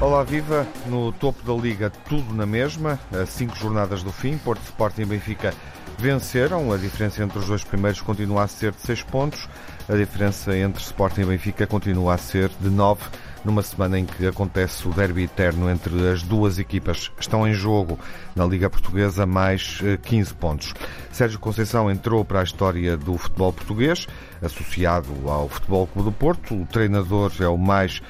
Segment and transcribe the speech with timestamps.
[0.00, 5.02] Olá Viva, no topo da Liga tudo na mesma, cinco jornadas do fim, Porto Sporting
[5.02, 5.52] e Benfica
[5.98, 9.48] venceram, a diferença entre os dois primeiros continua a ser de seis pontos,
[9.88, 13.02] a diferença entre Sporting e Benfica continua a ser de nove,
[13.44, 17.12] numa semana em que acontece o derby eterno entre as duas equipas.
[17.20, 17.98] Estão em jogo
[18.34, 20.74] na Liga Portuguesa mais 15 eh, pontos.
[21.12, 24.06] Sérgio Conceição entrou para a história do futebol português,
[24.40, 26.54] associado ao Futebol Clube do Porto.
[26.54, 28.00] O treinador é o mais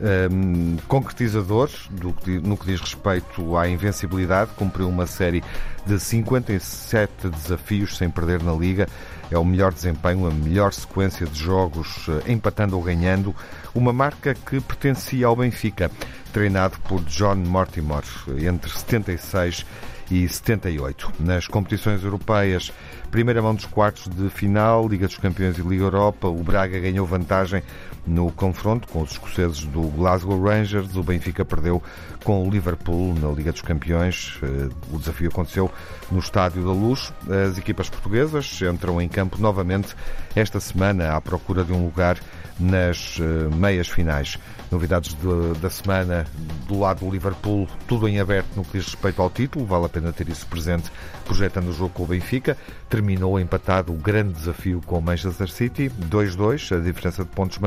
[0.00, 5.42] um, ehm, concretizador do, no que diz respeito à invencibilidade, cumpriu uma série
[5.86, 8.88] de 57 desafios sem perder na Liga.
[9.30, 13.34] É o melhor desempenho, a melhor sequência de jogos eh, empatando ou ganhando,
[13.74, 15.90] uma marca que pertencia ao Benfica,
[16.32, 18.02] treinado por John Mortimer
[18.38, 19.64] entre 76
[20.10, 21.12] e 78.
[21.20, 22.72] Nas competições europeias,
[23.10, 27.06] primeira mão dos quartos de final, Liga dos Campeões e Liga Europa, o Braga ganhou
[27.06, 27.62] vantagem
[28.06, 30.96] no confronto com os escoceses do Glasgow Rangers.
[30.96, 31.82] O Benfica perdeu
[32.24, 34.38] com o Liverpool na Liga dos Campeões.
[34.42, 35.70] Eh, o desafio aconteceu
[36.10, 37.12] no Estádio da Luz.
[37.48, 39.94] As equipas portuguesas entram em campo novamente
[40.34, 42.18] esta semana à procura de um lugar
[42.60, 44.38] nas eh, meias finais.
[44.70, 46.26] Novidades de, da semana
[46.68, 49.88] do lado do Liverpool, tudo em aberto no que diz respeito ao título, vale a
[49.88, 50.92] pena ter isso presente,
[51.24, 52.56] projetando o jogo com o Benfica.
[52.88, 57.58] Terminou empatado o grande desafio com o Manchester City, 2-2, a diferença de pontos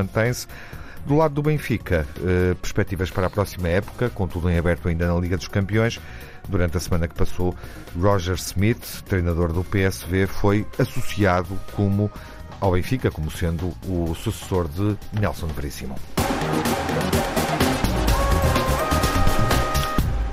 [1.06, 5.06] Do lado do Benfica, eh, perspectivas para a próxima época, com tudo em aberto ainda
[5.06, 6.00] na Liga dos Campeões.
[6.48, 7.54] Durante a semana que passou,
[8.00, 12.10] Roger Smith, treinador do PSV, foi associado como
[12.62, 15.96] ao Benfica como sendo o sucessor de Nelson Veríssimo.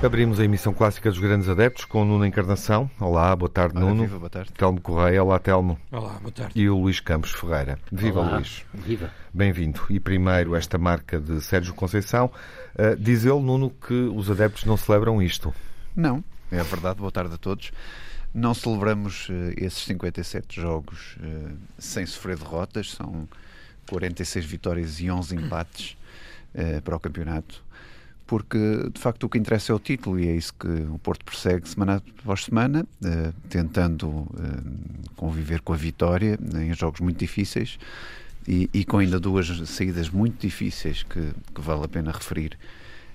[0.03, 2.89] Abrimos a emissão clássica dos Grandes Adeptos com o Nuno Encarnação.
[2.99, 4.01] Olá, boa tarde, Olá, Nuno.
[4.01, 4.51] Viva, boa tarde.
[4.51, 5.23] Telmo Correia.
[5.23, 5.79] Olá, Telmo.
[5.91, 6.59] Olá, boa tarde.
[6.59, 7.77] E o Luís Campos Ferreira.
[7.91, 8.37] Viva, Olá.
[8.37, 8.65] Luís.
[8.73, 9.11] Viva.
[9.31, 9.79] Bem-vindo.
[9.91, 12.31] E primeiro, esta marca de Sérgio Conceição.
[12.73, 15.53] Uh, diz ele, Nuno, que os adeptos não celebram isto.
[15.95, 16.97] Não, é verdade.
[16.97, 17.71] Boa tarde a todos.
[18.33, 23.29] Não celebramos uh, esses 57 jogos uh, sem sofrer derrotas, são
[23.87, 25.95] 46 vitórias e 11 empates
[26.55, 27.63] uh, para o campeonato,
[28.31, 31.25] porque de facto o que interessa é o título e é isso que o Porto
[31.25, 32.87] persegue semana após semana,
[33.49, 34.25] tentando
[35.17, 37.77] conviver com a vitória em jogos muito difíceis
[38.47, 42.57] e, e, com ainda duas saídas muito difíceis que, que vale a pena referir.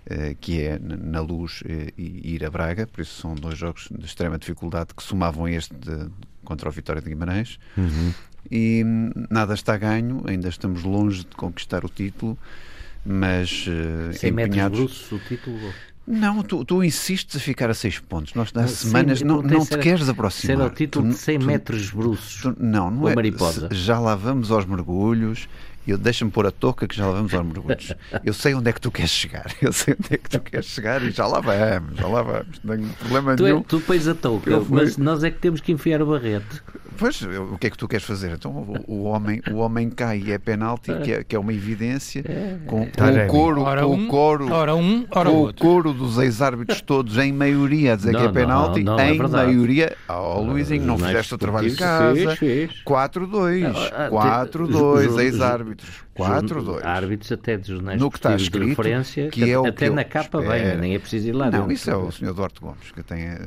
[0.09, 1.66] Uh, que é na Luz uh,
[1.99, 5.75] e ir a Braga, por isso são dois jogos de extrema dificuldade que somavam este
[5.75, 6.09] de,
[6.44, 7.59] contra o Vitória de Guimarães.
[7.76, 8.15] Uhum.
[8.49, 12.38] E hum, nada está ganho, ainda estamos longe de conquistar o título,
[13.06, 14.78] mas uh, 100 empenhados...
[14.78, 15.72] metros brussos o título?
[16.06, 18.34] Não, tu, tu, insistes a ficar a 6 pontos.
[18.34, 20.56] Nós há semanas não, não te queres aproximar.
[20.56, 22.43] Será o título tu, de 100 tu, metros brussos.
[22.43, 23.15] Tu, não, não é.
[23.15, 23.69] mariposa.
[23.72, 25.49] Já lá vamos aos mergulhos
[25.92, 27.94] eu deixa-me pôr a touca que já lá vamos aos mergulhos.
[28.24, 29.47] Eu sei onde é que tu queres chegar.
[29.62, 32.60] Eu sei onde é que tu queres chegar e já lá vamos, já lá vamos.
[32.62, 33.58] Não tenho problema tu nenhum.
[33.60, 36.62] É, tu pões a touca, Eu mas nós é que temos que enfiar o barrete.
[36.98, 38.32] Pois, o que é que tu queres fazer?
[38.32, 41.52] Então o, o homem, o homem cai e é penalti, que é, que é uma
[41.52, 42.25] evidência,
[42.66, 43.28] com, com Taremi.
[43.28, 46.16] o coro, Tá Ora com um, o coro, ora um, ora com o coro dos
[46.19, 49.46] ex-árbitros todos em maioria a dizer Não, que é não, penalti, não, é em verdade.
[49.52, 49.96] maioria.
[50.08, 52.16] Oh, Luizinho, não fizeste o trabalho de casa.
[52.16, 52.82] esportivos fez, fez.
[52.84, 53.72] 4-2.
[53.92, 54.08] Ah,
[55.82, 56.65] ah, 4-2, te- ex-árbitros.
[56.82, 56.84] 4-2.
[56.87, 59.88] Árbitros até de jornais No que está esportivos de escrito, referência, que é o até
[59.88, 60.49] que na capa espero.
[60.65, 62.32] bem, nem é preciso ir lá Não, isso é o Sr.
[62.32, 63.38] Duarte Gomes que tem, eh,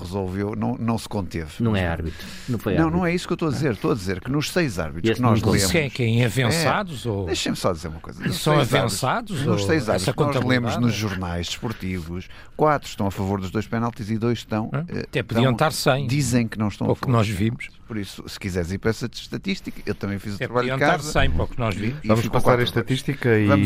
[0.00, 1.50] resolveu, não, não se conteve.
[1.60, 2.24] Não é árbitro.
[2.48, 2.98] Não foi Não, árbitro.
[3.00, 3.72] não é isso que eu estou a dizer.
[3.72, 5.62] Estou a dizer que nos seis árbitros que nós lemos.
[5.62, 6.24] Se é quem?
[6.24, 7.06] Avançados?
[7.06, 7.26] ou...
[7.26, 8.22] Deixem-me só dizer uma coisa.
[8.24, 11.46] Nos São seis avançados, árbitros- Nos ou seis essa árbitros que nós lemos nos jornais
[11.48, 14.70] desportivos, quatro estão a favor dos dois penaltis e dois estão.
[14.72, 14.84] Hã?
[14.88, 16.06] eh, Até podiam estão- estar sem.
[16.06, 17.12] Dizem que não estão Para a o que favor.
[17.12, 17.68] nós vimos.
[17.86, 20.78] Por isso, se quiseres ir para essa estatística, eu também fiz o Até trabalho podiam
[20.78, 21.12] de estar casa.
[21.20, 21.98] sem, para o que nós vimos.
[22.02, 22.62] e Vamos passar a 4-2.
[22.64, 23.56] estatística e, a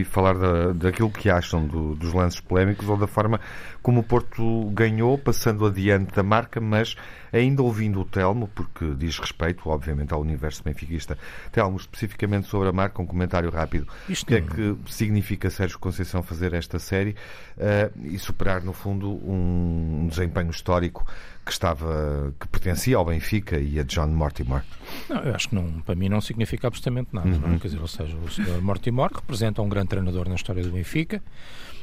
[0.00, 3.40] e falar da, daquilo que acham do- dos lances polémicos ou da forma
[3.82, 6.94] como o Porto ganhou, passando adiante da marca, mas
[7.32, 11.16] ainda ouvindo o Telmo, porque diz respeito, obviamente, ao universo benfiquista.
[11.52, 13.86] Telmo, especificamente sobre a marca, um comentário rápido.
[14.08, 17.14] Isto o que é que significa Sérgio Conceição fazer esta série
[17.56, 21.06] eh, e superar, no fundo, um desempenho histórico
[21.48, 24.62] que estava, que pertencia ao Benfica e a John Mortimer.
[25.08, 27.26] Não, eu acho que não, para mim não significa absolutamente nada.
[27.26, 27.58] Não é?
[27.58, 28.60] Quer dizer, ou seja, o Sr.
[28.60, 31.22] Mortimer representa um grande treinador na história do Benfica,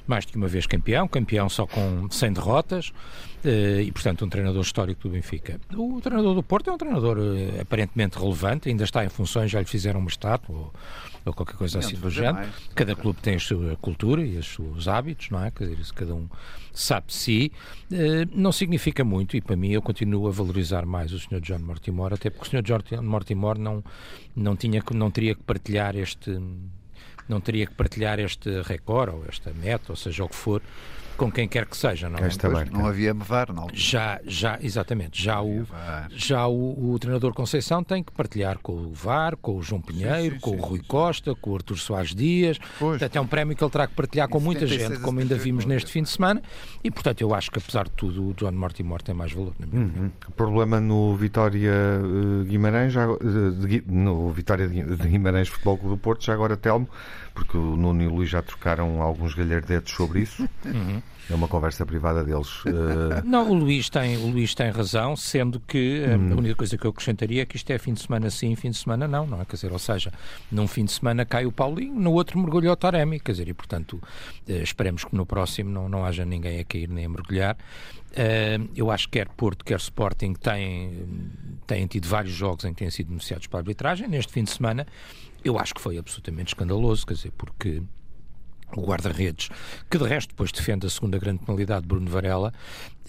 [0.07, 2.93] mais de uma vez campeão, campeão só com 100 derrotas
[3.43, 5.59] eh, e, portanto, um treinador histórico do Benfica.
[5.75, 9.59] O treinador do Porto é um treinador eh, aparentemente relevante, ainda está em funções, já
[9.59, 10.73] lhe fizeram uma estátua ou,
[11.25, 12.47] ou qualquer coisa assim do género.
[12.73, 15.51] Cada clube tem a sua cultura e os seus hábitos, não é?
[15.51, 16.27] Quer dizer, cada um
[16.73, 17.51] sabe de si.
[17.91, 21.39] Eh, não significa muito e, para mim, eu continuo a valorizar mais o Sr.
[21.39, 22.63] John Mortimer, até porque o Sr.
[22.63, 23.83] John Mortimer não,
[24.35, 26.31] não, tinha, não teria que partilhar este
[27.27, 30.61] não teria que partilhar este recorde ou esta meta, ou seja o que for,
[31.15, 32.27] com quem quer que seja, não é?
[32.27, 33.67] Esta Pois, não havia VAR, não.
[33.73, 35.65] Já, já, exatamente, já o,
[36.09, 40.35] já o, o treinador Conceição tem que partilhar com o VAR, com o João Pinheiro,
[40.35, 40.85] sim, com sim, o Rui sim.
[40.87, 42.57] Costa, com o Artur Soares Dias.
[42.79, 42.99] Pois.
[42.99, 45.35] Portanto, é um prémio que ele terá que partilhar com muita 76 gente, como ainda
[45.35, 46.41] 78 vimos neste fim de semana.
[46.83, 49.65] E, portanto, eu acho que, apesar de tudo, o John Mortimer tem mais valor, na
[49.65, 49.85] minha.
[49.85, 50.11] Uhum.
[50.35, 55.97] Problema no Vitória eh, Guimarães, já, eh, de no Vitória de Guimarães Futebol Clube do
[55.97, 56.89] Porto, já agora Telmo,
[57.35, 60.47] porque o Nuno e o Luís já trocaram alguns galhardetes sobre isso.
[60.65, 61.01] Uhum.
[61.29, 62.47] É uma conversa privada deles.
[62.67, 66.33] Eh, Não, o Luís tem, o Luís tem razão, sendo que eh, Hum.
[66.33, 68.69] a única coisa que eu acrescentaria é que isto é fim de semana sim, fim
[68.69, 69.45] de semana não, não é?
[69.45, 70.13] Quer dizer, ou seja,
[70.51, 73.53] num fim de semana cai o Paulinho, no outro mergulha o Taremi, quer dizer, e
[73.53, 73.99] portanto
[74.47, 77.57] eh, esperemos que no próximo não, não haja ninguém a cair nem a mergulhar.
[78.73, 81.05] Eu acho que quer Porto, quer Sporting têm,
[81.67, 84.07] têm tido vários jogos em que têm sido beneficiados para a arbitragem.
[84.07, 84.87] Neste fim de semana,
[85.45, 87.81] eu acho que foi absolutamente escandaloso, quer dizer, porque
[88.75, 89.49] o guarda-redes,
[89.89, 92.51] que de resto depois defende a segunda grande penalidade, Bruno Varela.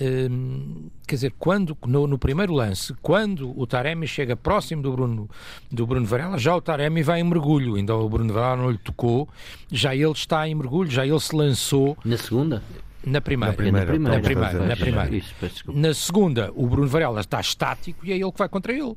[0.00, 5.30] hum, quer dizer, quando no, no primeiro lance, quando o Taremi chega próximo do Bruno,
[5.72, 8.78] do Bruno Varela, já o Taremi vai em mergulho, ainda o Bruno Varela não lhe
[8.78, 9.28] tocou,
[9.72, 12.62] já ele está em mergulho, já ele se lançou Na segunda?
[13.04, 13.52] na primeira.
[13.52, 14.66] Na primeira, na primeira.
[14.66, 15.16] Na primeira.
[15.16, 15.34] Isso.
[15.72, 18.96] Na segunda, o Bruno Varela está estático e é ele que vai contra ele.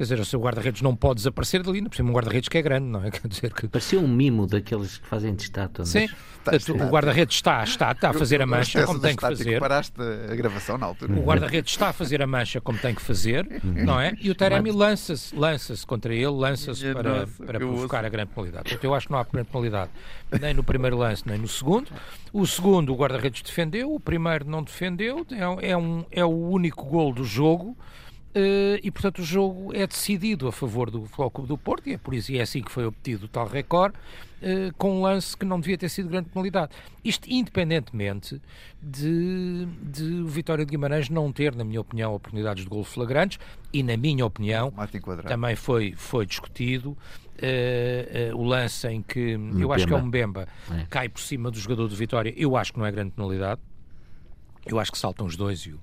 [0.00, 2.62] Quer dizer, o seu guarda-redes não pode desaparecer dali, por cima um guarda-redes que é
[2.62, 3.10] grande, não é?
[3.12, 5.84] Quer dizer que Parecia um mimo daqueles que fazem de estátua.
[5.84, 6.30] Sim, mas-
[6.64, 9.60] Portanto, o guarda-redes está, está, está a fazer a mancha como tem que fazer.
[9.60, 11.12] Paraste a gravação na altura.
[11.12, 14.16] O guarda-redes está a fazer a mancha como tem que fazer, não é?
[14.22, 18.06] E o Taremi lança-se, lança-se contra ele, lança-se Minha para, nossa, para provocar ouço.
[18.06, 18.64] a grande penalidade.
[18.64, 19.90] Portanto, eu acho que não há grande penalidade
[20.40, 21.88] nem no primeiro lance, nem no segundo.
[22.32, 26.28] O segundo, o guarda-redes defendeu, o primeiro não defendeu, é, um- é, um, é o
[26.48, 27.76] único gol do jogo.
[28.34, 31.94] Eh, e portanto o jogo é decidido a favor do Futebol Clube do Porto e
[31.94, 33.96] é por isso e é assim que foi obtido o tal recorde
[34.42, 36.72] eh, com um lance que não devia ter sido grande penalidade.
[37.04, 38.40] Isto independentemente
[38.82, 43.38] de, de o Vitória de Guimarães não ter, na minha opinião, oportunidades de gol flagrantes
[43.72, 44.72] e, na minha opinião,
[45.28, 46.96] também foi, foi discutido
[47.36, 50.86] eh, o lance em que eu acho que é um Mbemba É.
[50.88, 52.32] cai por cima do jogador do Vitória.
[52.36, 53.60] Eu acho que não é grande penalidade.
[54.66, 55.80] Eu acho que saltam os dois e o,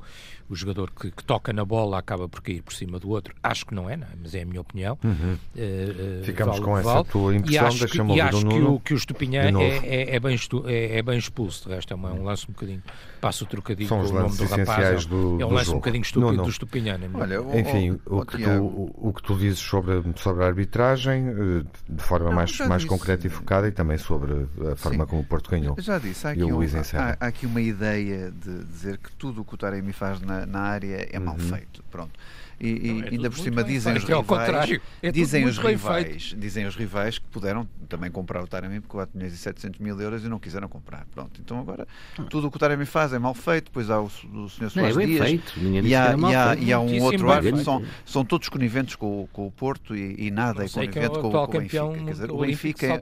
[0.49, 3.35] o jogador que, que toca na bola acaba por cair por cima do outro.
[3.43, 4.11] Acho que não é, não é?
[4.21, 4.97] mas é a minha opinião.
[5.03, 7.07] Eh, eh, Ficamos vale com que essa vale.
[7.09, 8.73] tua impressão, acho, que, deixa-me e ouvir acho o que Nuno.
[8.75, 9.77] o, que o Estupinhã é,
[10.11, 11.67] é, é bem estu- é, é bem expulso.
[11.67, 12.81] De resto, é uma- um lance um bocadinho.
[13.19, 14.67] Passo o trocadilho São com os o nome lances do rapaz.
[14.69, 15.77] essenciais é, do- é um do lance jogo.
[15.77, 16.43] um bocadinho estúpido Nuno.
[16.43, 16.97] do Estupinhã.
[16.97, 17.55] na minha Olha, opinião.
[17.55, 21.63] o- Enfim, o- que tu, o, o que tu dizes sobre, sobre a arbitragem, eh,
[21.89, 22.87] de forma Não, mais, mais disse.
[22.89, 25.09] concreta e focada, e também sobre a forma Sim.
[25.09, 25.75] como o Porto ganhou.
[25.79, 28.97] Já disse, há E aqui, o um- Luís há, há aqui uma ideia de dizer
[28.97, 31.39] que tudo o que o Taremi faz na, na área é mal Uhum.
[31.39, 31.83] feito.
[31.89, 32.11] Pronto.
[32.59, 36.65] E, e é ainda por cima dizem os é rivais, é dizem os rivais, dizem
[36.65, 40.23] os rivais que puderam também comprar o Taremi por 4 milhões e 700 mil euros
[40.25, 41.05] e não quiseram comprar.
[41.13, 41.39] Pronto.
[41.39, 41.87] Então agora
[42.31, 44.71] tudo o que o Taremi faz é mal feito, depois há o, o Sr.
[44.75, 45.53] Não, é Soares Dias feito.
[45.59, 46.63] E há, e há, feito.
[46.63, 50.15] e há um outro árbitro, são, são todos coniventes com, o- com o Porto e,
[50.17, 51.61] e nada Não é quem é conivente com, o Benfica.
[51.61, 52.99] campeão Quer dizer, o Benfica é,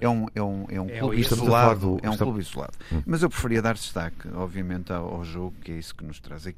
[0.00, 1.96] é um, é um, é um, é clube isolado.
[1.96, 2.72] do- É um clube isolado.
[3.04, 6.46] Mas eu preferia dar destaque, obviamente, ao, ao jogo, que é isso que nos traz
[6.46, 6.57] aqui,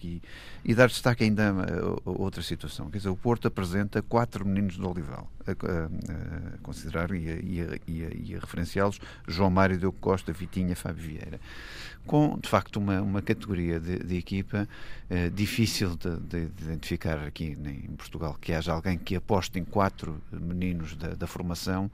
[0.64, 2.90] e dar destaque ainda a, outra situação.
[2.90, 7.34] Quer dizer, o Porto apresenta quatro meninos do Olival, a, a- a considerar e a,
[7.34, 11.40] e a- a- referenciá-los João Mário Diogo Costa, Vitinha, Fábio Vieira.
[12.06, 14.66] Com, de facto, uma, uma categoria de, de equipa
[15.08, 19.64] eh, difícil de, de- de identificar aqui em Portugal, que haja alguém que aposte em
[19.64, 21.90] quatro meninos da, da formação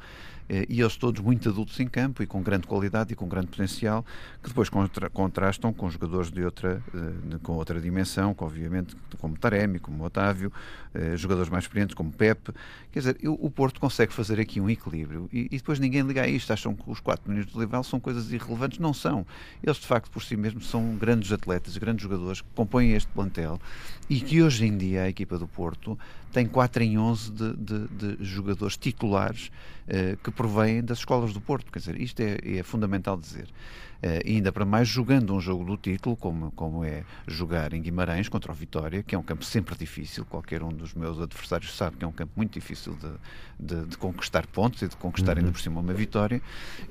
[0.48, 4.04] e eles todos muito adultos em campo e com grande qualidade e com grande potencial,
[4.42, 9.36] que depois contra- contrastam com jogadores de outra, eh, com outra dimensão, que, obviamente, como
[9.36, 10.52] Taremi, como Otávio,
[10.94, 12.52] eh, jogadores mais experientes como Pepe.
[12.92, 16.28] Quer dizer, o Porto consegue fazer aqui um equilíbrio e, e depois ninguém liga a
[16.28, 18.78] isto, acham que os quatro minutos de Lival são coisas irrelevantes.
[18.78, 19.26] Não são.
[19.62, 23.60] Eles, de facto, por si mesmos, são grandes atletas, grandes jogadores que compõem este plantel
[24.08, 25.98] e que hoje em dia a equipa do Porto
[26.32, 29.50] tem 4 em 11 de, de- de jogadores titulares
[29.88, 31.72] eh, que provêm das escolas do Porto.
[31.72, 33.48] Quer dizer, isto é, é fundamental dizer.
[33.96, 37.80] Uh, e ainda para mais jogando um jogo do título, como, como é jogar em
[37.80, 40.24] Guimarães contra o Vitória, que é um campo sempre difícil.
[40.24, 43.96] Qualquer um dos meus adversários sabe que é um campo muito difícil de, de, de
[43.96, 45.38] conquistar pontos e de conquistar uhum.
[45.38, 46.40] ainda por cima uma vitória.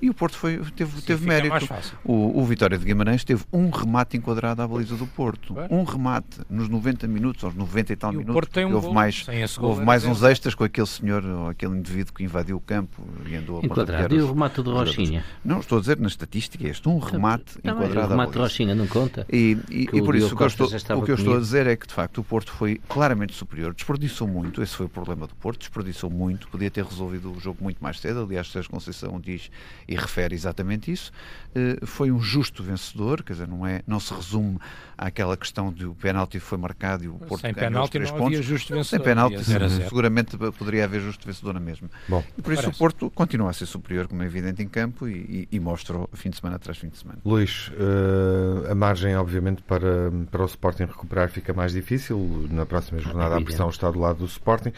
[0.01, 1.67] E o Porto foi, teve, teve mérito.
[2.03, 5.55] O, o, Vitória de Guimarães teve um remate enquadrado à baliza do Porto.
[5.69, 8.49] Um remate nos 90 minutos, aos 90 e tal e minutos.
[8.57, 9.25] Um houve mais,
[9.59, 13.35] houve mais uns extras com aquele senhor ou aquele indivíduo que invadiu o campo e
[13.35, 14.15] andou a Enquadrado.
[14.15, 15.23] E o remate de Rochinha?
[15.43, 16.87] Não, estou a dizer na estatística é este.
[16.87, 18.07] Um remate não, enquadrado.
[18.07, 19.25] O remate de Rochinha não conta?
[19.31, 21.67] E, e, e por isso o que, eu estou, o que eu estou a dizer
[21.67, 24.61] é que de facto o Porto foi claramente superior, desperdiçou muito.
[24.61, 26.47] Esse foi o problema do Porto, desperdiçou muito.
[26.47, 28.23] Podia ter resolvido o jogo muito mais cedo.
[28.23, 29.49] Aliás, Sérgio Conceição diz
[29.87, 31.11] e refere exatamente isso.
[31.55, 34.59] Uh, foi um justo vencedor, quer dizer, não, é, não se resume
[34.97, 38.25] àquela questão de o penalti foi marcado e o Porto Sem penalti não pontos.
[38.25, 38.97] havia justo vencedor.
[38.97, 41.89] Sem penalti, seguramente poderia haver justo vencedor na mesma.
[42.07, 42.75] Bom, e por isso parece.
[42.75, 45.95] o Porto continua a ser superior, como é evidente, em campo e, e, e mostra
[46.13, 47.19] fim de semana atrás fim de semana.
[47.25, 52.47] Luís, uh, a margem, obviamente, para, para o Sporting recuperar fica mais difícil.
[52.49, 54.71] Na próxima jornada a pressão está do lado do Sporting.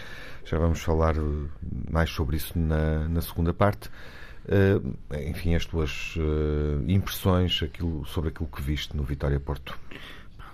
[0.45, 1.21] Já vamos falar eh,
[1.91, 3.89] mais sobre isso na, na segunda parte.
[4.45, 4.95] Uh,
[5.29, 9.77] enfim, as tuas uh, impressões aquilo, sobre aquilo que viste no Vitória Porto.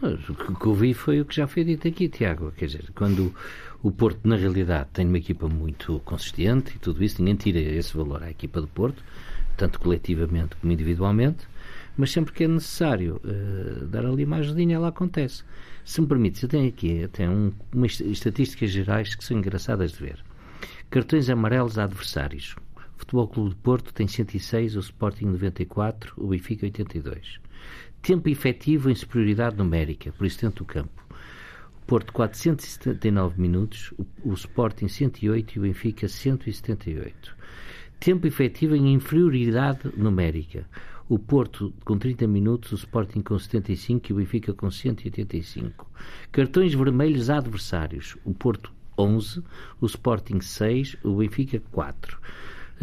[0.01, 2.51] O que eu vi foi o que já foi dito aqui, Tiago.
[2.51, 3.33] Quer dizer, quando
[3.83, 7.95] o Porto, na realidade, tem uma equipa muito consistente e tudo isso, ninguém tira esse
[7.95, 9.01] valor à equipa do Porto,
[9.57, 11.47] tanto coletivamente como individualmente,
[11.95, 15.43] mas sempre que é necessário uh, dar ali uma ajudinha, ela acontece.
[15.85, 19.99] Se me permites, eu tenho aqui até um, umas estatísticas gerais que são engraçadas de
[19.99, 20.23] ver.
[20.89, 22.55] Cartões amarelos a adversários.
[22.77, 27.39] O Futebol Clube de Porto tem 106, o Sporting 94, o Benfica 82.
[28.01, 31.03] Tempo efetivo em superioridade numérica, por isso dentro do campo.
[31.81, 37.35] O Porto 479 minutos, o, o Sporting 108 e o Benfica 178.
[38.03, 40.67] Tempo efetivo em inferioridade numérica
[41.07, 45.89] o Porto com 30 minutos, o Sporting com 75 e o Benfica com 185.
[46.29, 49.41] Cartões vermelhos a adversários, o Porto 11,
[49.79, 52.19] o Sporting 6, o Benfica 4.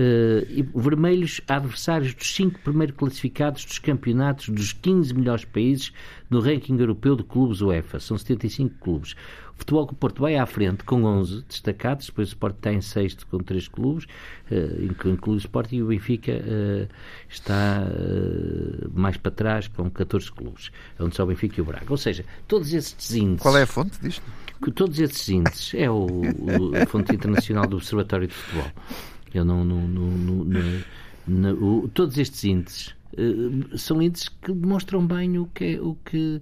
[0.00, 5.92] Uh, vermelhos adversários dos 5 primeiros classificados dos campeonatos dos 15 melhores países
[6.30, 8.00] no ranking europeu de clubes UEFA.
[8.00, 9.14] São 75 clubes.
[9.60, 12.80] Futebol que o Porto vai à frente com 11 destacados, depois o Sport está em
[12.80, 14.06] sexto com 3 clubes,
[14.50, 16.88] uh, inclui o Sport e o Benfica uh,
[17.28, 21.84] está uh, mais para trás com 14 clubes, onde só o Benfica e o Braga.
[21.90, 23.42] Ou seja, todos esses índices.
[23.42, 24.24] Qual é a fonte disto?
[24.74, 28.70] Todos esses índices é o, o, a fonte internacional do Observatório de Futebol.
[29.32, 29.64] Eu não.
[29.64, 30.44] não, não,
[31.26, 36.40] não todos estes índices Uh, são índices que demonstram bem o que, é, o, que,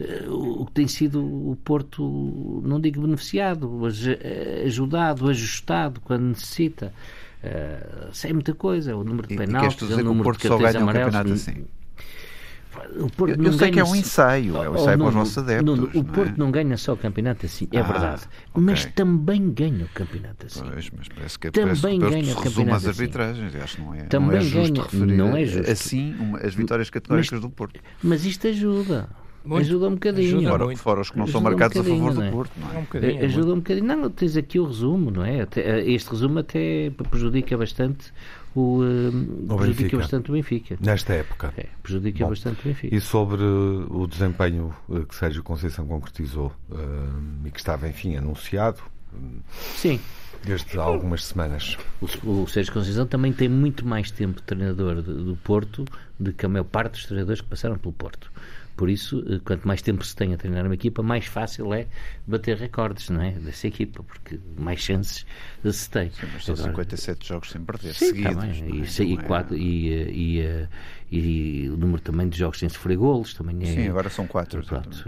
[0.00, 6.22] uh, o que tem sido o Porto, não digo beneficiado, mas eh, ajudado, ajustado quando
[6.22, 6.92] necessita.
[7.42, 11.14] Uh, é muita coisa, o número de penaltis, o número de cartões amarelos.
[11.14, 11.64] Assim?
[12.98, 15.38] O Porto eu, eu sei que é um ensaio, é um ensaio para os nossos
[15.38, 15.78] adeptos.
[15.78, 16.02] o é?
[16.02, 18.22] Porto não ganha só o campeonato assim, é ah, verdade.
[18.50, 18.62] Okay.
[18.62, 20.62] Mas também ganha o campeonato assim.
[20.62, 23.02] Pois, mas parece que é também parece, ganha o campeonato as assim.
[23.02, 25.70] arbitragens, acho não é, também não é justo ganha, não é justo.
[25.70, 27.80] assim uma, as vitórias categóricas mas, do Porto.
[28.02, 29.08] Mas isto ajuda.
[29.44, 29.60] Muito.
[29.60, 30.38] Ajuda um bocadinho.
[30.38, 32.30] Ajuda fora, fora, os que não ajuda são marcados um a favor do é?
[32.30, 32.52] Porto.
[32.56, 32.78] Não é?
[32.78, 33.86] Um é, ajuda um bocadinho.
[33.86, 35.42] Não, tens aqui o resumo, não é?
[35.42, 38.10] Até, este resumo até prejudica bastante
[38.54, 39.96] o, uh, prejudica Benfica.
[39.98, 40.78] bastante o Benfica.
[40.80, 41.52] Nesta época.
[41.56, 42.94] É, prejudica Bom, bastante o Benfica.
[42.94, 48.80] E sobre o desempenho eh, que Sérgio Conceição concretizou uh, e que estava, enfim, anunciado.
[49.76, 50.00] Sim.
[50.44, 51.76] Desde há algumas semanas.
[52.00, 55.84] O, o Sérgio Conceição também tem muito mais tempo de treinador do, do Porto
[56.18, 58.30] do que a maior parte dos treinadores que passaram pelo Porto.
[58.76, 61.86] Por isso, eh, quanto mais tempo se tem a treinar uma equipa, mais fácil é
[62.26, 63.30] bater recordes, não é?
[63.32, 65.24] Dessa equipa, porque mais chances
[65.64, 66.10] se tem.
[66.10, 68.34] Sim, mas são 57 jogos sem perder, sim, seguidos.
[68.34, 69.22] Tá e, e, é...
[69.22, 70.68] quatro, e, eh, e, eh,
[71.10, 73.66] e, o número também de jogos sem sofrer golos também é.
[73.66, 74.64] Sim, agora são 4.
[74.64, 75.04] Pronto,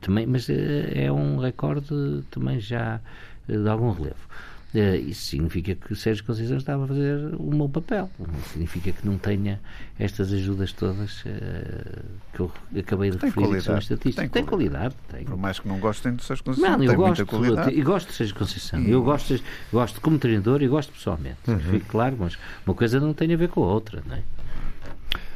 [0.00, 3.00] também, mas é um recorde também já
[3.46, 4.28] de algum relevo.
[4.74, 8.10] Uh, isso significa que o Sérgio Conceição estava a fazer um bom papel.
[8.52, 9.60] Significa que não tenha
[9.98, 12.02] estas ajudas todas uh,
[12.32, 14.30] que eu acabei de tem referir qualidade, que são estatísticas.
[14.30, 14.94] Tem, tem qualidade.
[15.10, 15.24] Tem.
[15.24, 17.78] Por mais que não gostem do Sérgio Conceição, não, eu gosto, qualidade.
[17.78, 18.80] Eu gosto de Sérgio Conceição.
[18.80, 18.90] E...
[18.90, 19.38] Eu gosto,
[19.70, 21.38] gosto como treinador e gosto pessoalmente.
[21.46, 21.58] Uhum.
[21.58, 24.02] Fique claro, mas uma coisa não tem a ver com a outra.
[24.06, 24.22] Não é?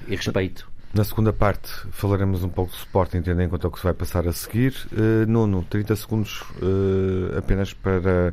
[0.09, 0.66] E respeito.
[0.95, 3.93] Na segunda parte falaremos um pouco do suporte, tendo em conta o que se vai
[3.93, 4.75] passar a seguir.
[4.93, 8.33] Uh, Nuno, 30 segundos uh, apenas para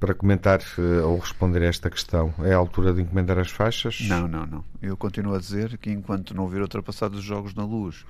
[0.00, 2.34] para comentar uh, ou responder a esta questão.
[2.40, 4.00] É a altura de encomendar as faixas?
[4.08, 4.64] Não, não, não.
[4.80, 8.04] Eu continuo a dizer que enquanto não vir ultrapassados os jogos na luz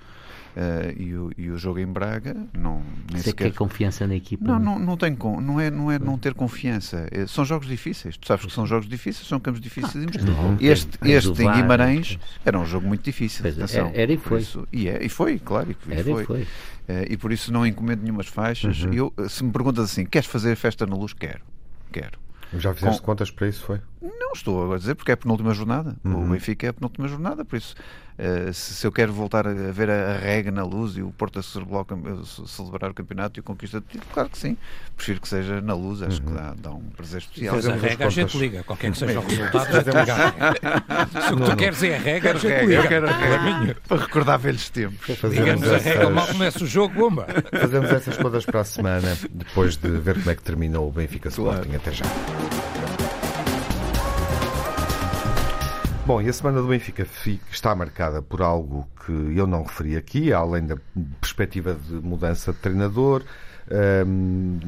[0.51, 3.51] Uh, e, o, e, o, jogo em Braga não nem Você sequer...
[3.51, 4.45] quer confiança na equipa?
[4.45, 7.07] Não, não, não, tem, não, é, não é não ter confiança.
[7.13, 8.17] É, são jogos difíceis.
[8.17, 10.05] Tu sabes que são jogos difíceis, são campos difíceis.
[10.05, 13.47] Ah, este este em Guimarães era um jogo muito difícil.
[13.47, 14.41] É, atenção, era, e foi.
[14.41, 15.71] Isso, e, é, e foi, claro.
[15.71, 16.23] E, era foi.
[16.23, 16.43] E, foi.
[16.43, 16.47] Uh,
[17.09, 18.83] e por isso não encomendo nenhumas faixas.
[18.83, 18.93] Uhum.
[18.93, 21.13] Eu, se me perguntas assim, queres fazer festa na luz?
[21.13, 21.43] Quero.
[21.93, 22.19] Quero.
[22.55, 23.07] Já fizeste Com...
[23.07, 23.81] contas para isso, foi?
[24.03, 25.95] Não estou a dizer, porque é a penúltima jornada.
[26.03, 26.25] Uhum.
[26.25, 27.75] O Benfica é a penúltima jornada, por isso,
[28.19, 31.11] uh, se, se, eu quero voltar a ver a, a rega na luz e o
[31.11, 34.57] Porto a celebrar o campeonato e o conquista de título, claro que sim.
[34.97, 36.29] Prefiro que seja na luz, acho uhum.
[36.29, 37.57] que dá, dá um prazer especial.
[37.57, 41.27] Mas a rega a gente liga, qualquer que seja o resultado, a gente liga.
[41.27, 42.75] Se o que tu queres é a rega, a gente liga.
[42.75, 45.23] Eu quero a rega, para recordar velhos tempos.
[45.25, 47.27] Ligamos a rega, mal começa o jogo, bomba.
[47.51, 51.29] Fazemos essas contas para a semana, depois de ver como é que terminou o Benfica
[51.29, 51.69] Sporting.
[51.69, 51.77] Claro.
[51.77, 52.70] Até já.
[56.11, 57.07] Bom, e a semana do Benfica
[57.53, 60.77] está marcada por algo que eu não referi aqui, além da
[61.21, 63.23] perspectiva de mudança de treinador,
[64.05, 64.59] um,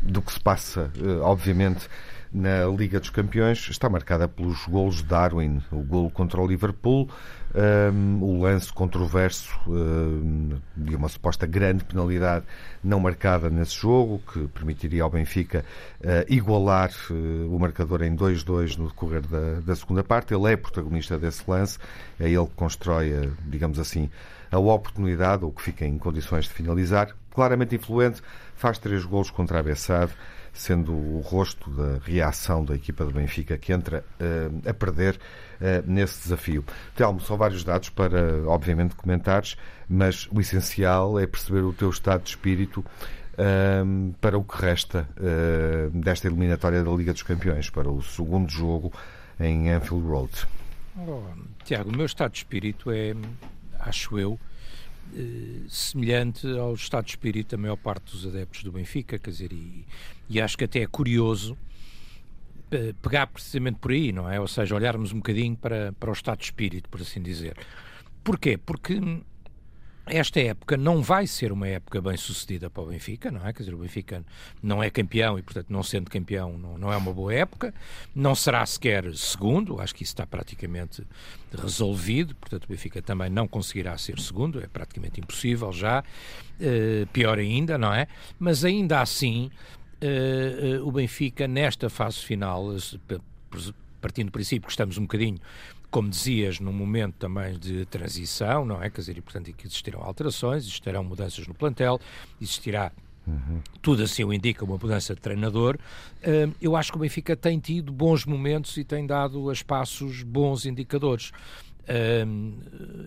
[0.00, 1.88] do que se passa, eh, obviamente,
[2.32, 7.10] na Liga dos Campeões, está marcada pelos golos de Darwin, o golo contra o Liverpool,
[7.56, 12.44] um, o lance controverso um, de uma suposta grande penalidade
[12.84, 15.64] não marcada nesse jogo, que permitiria ao Benfica
[16.00, 20.34] uh, igualar uh, o marcador em 2-2 no decorrer da, da, segunda parte.
[20.34, 21.78] Ele é protagonista desse lance,
[22.20, 24.10] é ele que constrói, digamos assim,
[24.50, 27.16] a oportunidade, ou que fica em condições de finalizar.
[27.30, 28.22] Claramente influente,
[28.54, 30.12] faz três golos contra a Bessade
[30.56, 35.90] sendo o rosto da reação da equipa do Benfica que entra uh, a perder uh,
[35.90, 36.64] nesse desafio.
[36.94, 39.56] Telmo, são vários dados para, obviamente, comentares,
[39.88, 45.08] mas o essencial é perceber o teu estado de espírito uh, para o que resta
[45.92, 48.92] desta eliminatória da Liga dos Campeões, para o segundo jogo
[49.38, 50.32] em Anfield Road.
[50.98, 51.22] Oh,
[51.64, 53.14] Tiago, o meu estado de espírito é,
[53.80, 54.40] acho eu,
[55.68, 59.86] semelhante ao estado de espírito da maior parte dos adeptos do Benfica, quer dizer, e,
[60.28, 61.56] e acho que até é curioso
[62.70, 64.40] eh, pegar precisamente por aí, não é?
[64.40, 67.56] Ou seja, olharmos um bocadinho para, para o estado de espírito, por assim dizer.
[68.24, 68.58] Porquê?
[68.58, 69.00] Porque
[70.06, 73.52] esta época não vai ser uma época bem sucedida para o Benfica, não é?
[73.52, 74.24] Quer dizer, o Benfica
[74.62, 77.74] não é campeão e, portanto, não sendo campeão, não, não é uma boa época.
[78.14, 81.04] Não será sequer segundo, acho que isso está praticamente
[81.52, 82.36] resolvido.
[82.36, 86.04] Portanto, o Benfica também não conseguirá ser segundo, é praticamente impossível já.
[86.60, 88.06] Uh, pior ainda, não é?
[88.38, 89.50] Mas ainda assim,
[90.02, 92.74] uh, uh, o Benfica, nesta fase final,
[94.00, 95.40] partindo do princípio que estamos um bocadinho
[95.90, 98.90] como dizias, num momento também de transição, não é?
[98.90, 102.00] Quer dizer, e portanto que existirão alterações, existirão mudanças no plantel,
[102.40, 102.92] existirá
[103.26, 103.60] Uhum.
[103.82, 105.76] Tudo assim o indica uma mudança de treinador.
[106.60, 110.64] eu acho que o Benfica tem tido bons momentos e tem dado a espaços bons
[110.64, 111.32] indicadores.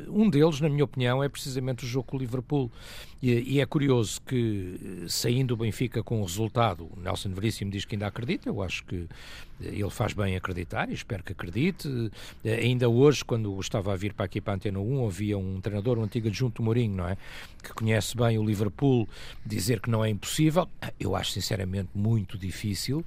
[0.10, 2.72] Um deles, na minha opinião, é precisamente o jogo com o Liverpool.
[3.22, 8.08] E, é curioso que, saindo o Benfica com o resultado, Nelson Veríssimo diz que ainda
[8.08, 8.48] acredita.
[8.48, 9.08] Eu acho que
[9.62, 11.90] ele faz bem acreditar e espero que acredite.
[12.46, 16.00] Ainda hoje, quando estava a vir para aqui para a Antena 1, havia um treinador,
[16.00, 17.18] um antigo adjunto Mourinho, não é?
[17.62, 19.08] Que conhece bem o Liverpool,
[19.46, 20.70] dizer que não é impossível.
[20.98, 23.04] Eu acho, sinceramente, muito difícil.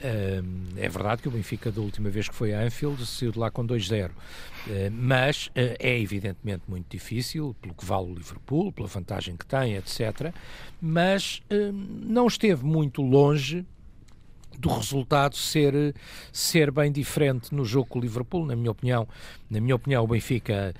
[0.00, 3.48] É verdade que o Benfica, da última vez que foi a Anfield, saiu de lá
[3.48, 4.10] com 2-0.
[4.68, 9.44] Eh, mas eh, é evidentemente muito difícil, pelo que vale o Liverpool, pela vantagem que
[9.52, 10.32] tem, etc.
[10.80, 13.66] Mas eh, não esteve muito longe
[14.58, 15.94] do resultado ser,
[16.32, 19.08] ser bem diferente no jogo com o Liverpool, na minha opinião.
[19.50, 20.74] Na minha opinião, o Benfica,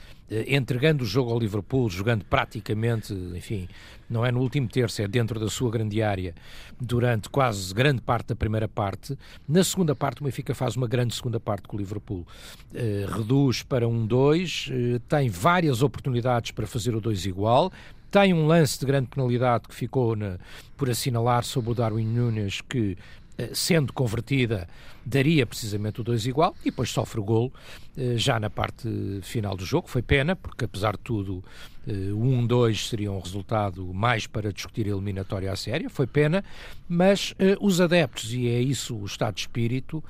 [0.46, 3.68] entregando o jogo ao Liverpool, jogando praticamente, enfim,
[4.08, 6.34] não é no último terço, é dentro da sua grande área,
[6.80, 9.16] durante quase grande parte da primeira parte.
[9.48, 12.26] Na segunda parte, o Benfica faz uma grande segunda parte com o Liverpool.
[12.72, 17.72] Uh, reduz para um 2, uh, tem várias oportunidades para fazer o 2 igual,
[18.12, 20.36] tem um lance de grande penalidade que ficou na,
[20.76, 22.96] por assinalar sobre o Darwin Nunes, que
[23.38, 24.68] eh, sendo convertida,
[25.04, 27.50] daria precisamente o 2 igual e depois sofre o golo
[27.96, 28.86] eh, já na parte
[29.22, 29.88] final do jogo.
[29.88, 31.42] Foi pena, porque apesar de tudo,
[31.88, 35.88] eh, o 1-2 seria um resultado mais para discutir a eliminatória à séria.
[35.88, 36.44] Foi pena,
[36.86, 40.04] mas os adeptos, e é isso o estado de espírito,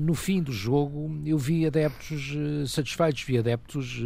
[0.00, 2.34] no fim do jogo eu vi adeptos
[2.66, 4.02] satisfeitos, vi adeptos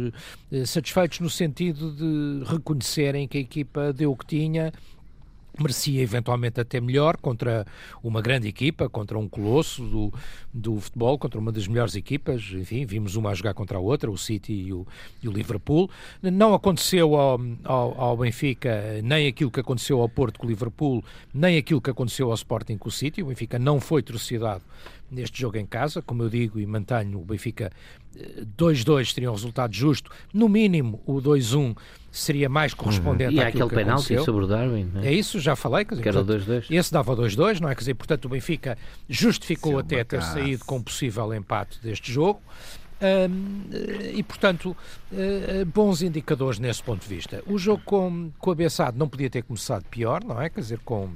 [0.65, 4.71] satisfeitos no sentido de reconhecerem que a equipa deu o que tinha
[5.61, 7.65] merecia eventualmente até melhor contra
[8.03, 10.13] uma grande equipa, contra um colosso do,
[10.53, 12.41] do futebol, contra uma das melhores equipas.
[12.53, 14.85] Enfim, vimos uma a jogar contra a outra, o City e o,
[15.21, 15.89] e o Liverpool.
[16.21, 21.03] Não aconteceu ao, ao, ao, Benfica nem aquilo que aconteceu ao Porto com o Liverpool,
[21.33, 23.21] nem aquilo que aconteceu ao Sporting com o City.
[23.21, 24.63] O Benfica não foi torcidado
[25.09, 26.01] neste jogo em casa.
[26.01, 27.71] Como eu digo e mantenho, o Benfica
[28.57, 30.11] 2-2 eh, seria um resultado justo.
[30.33, 31.75] No mínimo, o 2-1
[32.11, 33.41] seria mais correspondente uhum.
[33.41, 34.25] e àquilo que penalti aconteceu.
[34.25, 34.91] sobre o Darwin.
[35.03, 35.07] É?
[35.07, 35.13] é?
[35.13, 35.85] isso, já falei.
[35.85, 36.65] Quer dizer, que era 2-2.
[36.69, 37.75] Esse dava 2-2, não é?
[37.75, 38.77] Quer dizer, portanto, o Benfica
[39.07, 42.41] justificou até ter saído com possível empate deste jogo.
[44.13, 44.75] e portanto,
[45.11, 47.43] uh, bons indicadores nesse ponto de vista.
[47.45, 50.49] O jogo com, com a Bessade não podia ter começado pior, não é?
[50.49, 51.09] Quer dizer, com,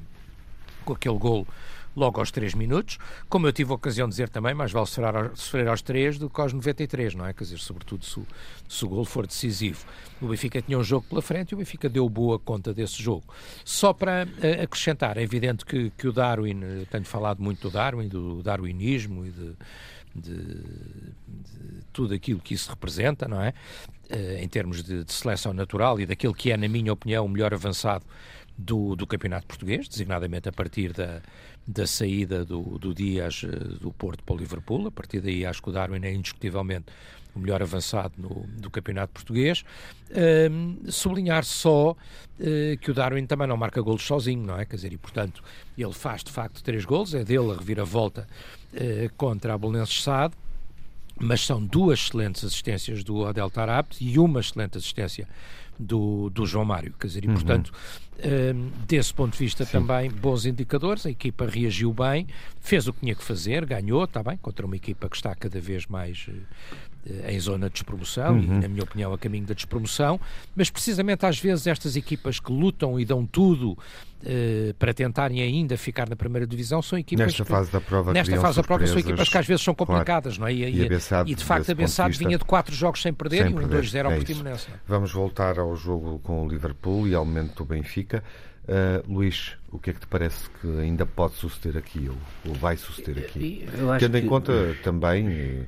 [0.86, 1.48] com aquele golo
[1.96, 2.98] logo aos 3 minutos.
[3.30, 6.30] Como eu tive a ocasião de dizer também, mais vale sofrer, sofrer aos 3 do
[6.30, 7.34] que aos 93, não é?
[7.34, 8.22] Quer dizer, sobretudo se,
[8.68, 9.86] se o gol for decisivo.
[10.22, 13.24] O Benfica tinha um jogo pela frente e o Benfica deu boa conta desse jogo.
[13.66, 17.72] Só para uh, acrescentar, é evidente que, que o Darwin, eh, tenho falado muito do
[17.72, 19.56] Darwin, do darwinismo e de,
[20.16, 23.54] de, de tudo aquilo que isso representa, não é?
[24.10, 27.30] Uh, em termos de, de, seleção natural e daquilo que é, na minha opinião, o
[27.30, 28.06] melhor avançado
[28.62, 31.22] do, do campeonato português, designadamente a partir da,
[31.68, 33.48] da saída do, do Dias eh,
[33.80, 34.88] do Porto para o Liverpool.
[34.88, 36.86] A partir daí acho que o Darwin é indiscutivelmente
[37.34, 39.64] o melhor avançado no, do campeonato português.
[40.52, 41.96] Um, sublinhar só uh,
[42.82, 44.66] que o Darwin também não marca golos sozinho, não é?
[44.66, 45.42] Quer dizer, e portanto
[45.78, 48.28] ele faz de facto três golos, é dele a reviravolta
[48.74, 50.36] uh, contra a Bolonenses Sade
[51.24, 55.28] mas são duas excelentes assistências do Adel Tarabt e uma excelente assistência
[55.82, 56.94] do, do João Mário.
[57.00, 57.34] Quer dizer, e, uhum.
[57.34, 57.72] portanto,
[58.24, 59.72] um, desse ponto de vista Sim.
[59.72, 62.28] também bons indicadores, a equipa reagiu bem,
[62.60, 65.60] fez o que tinha que fazer, ganhou, está bem, contra uma equipa que está cada
[65.60, 66.32] vez mais uh,
[67.28, 68.44] em zona de despromoção uhum.
[68.44, 70.20] e, na minha opinião, a caminho da despromoção,
[70.56, 73.78] mas precisamente às vezes estas equipas que lutam e dão tudo
[74.22, 78.14] Uh, para tentarem ainda ficar na primeira divisão são equipas nesta que, fase da prova
[78.14, 80.54] nesta fase da prova são equipas que às vezes são complicadas claro.
[80.54, 80.70] não é?
[80.70, 83.56] e, e, e, de facto a Bessade vinha de quatro jogos sem perder sem e
[83.56, 84.76] um 2-0 ao é Portimonense é?
[84.88, 88.24] vamos voltar ao jogo com o Liverpool e ao momento do Benfica
[88.66, 92.54] uh, Luís, o que é que te parece que ainda pode suceder aqui ou, ou
[92.54, 93.68] vai suceder aqui
[94.00, 94.28] tendo em que...
[94.28, 95.66] conta também eh,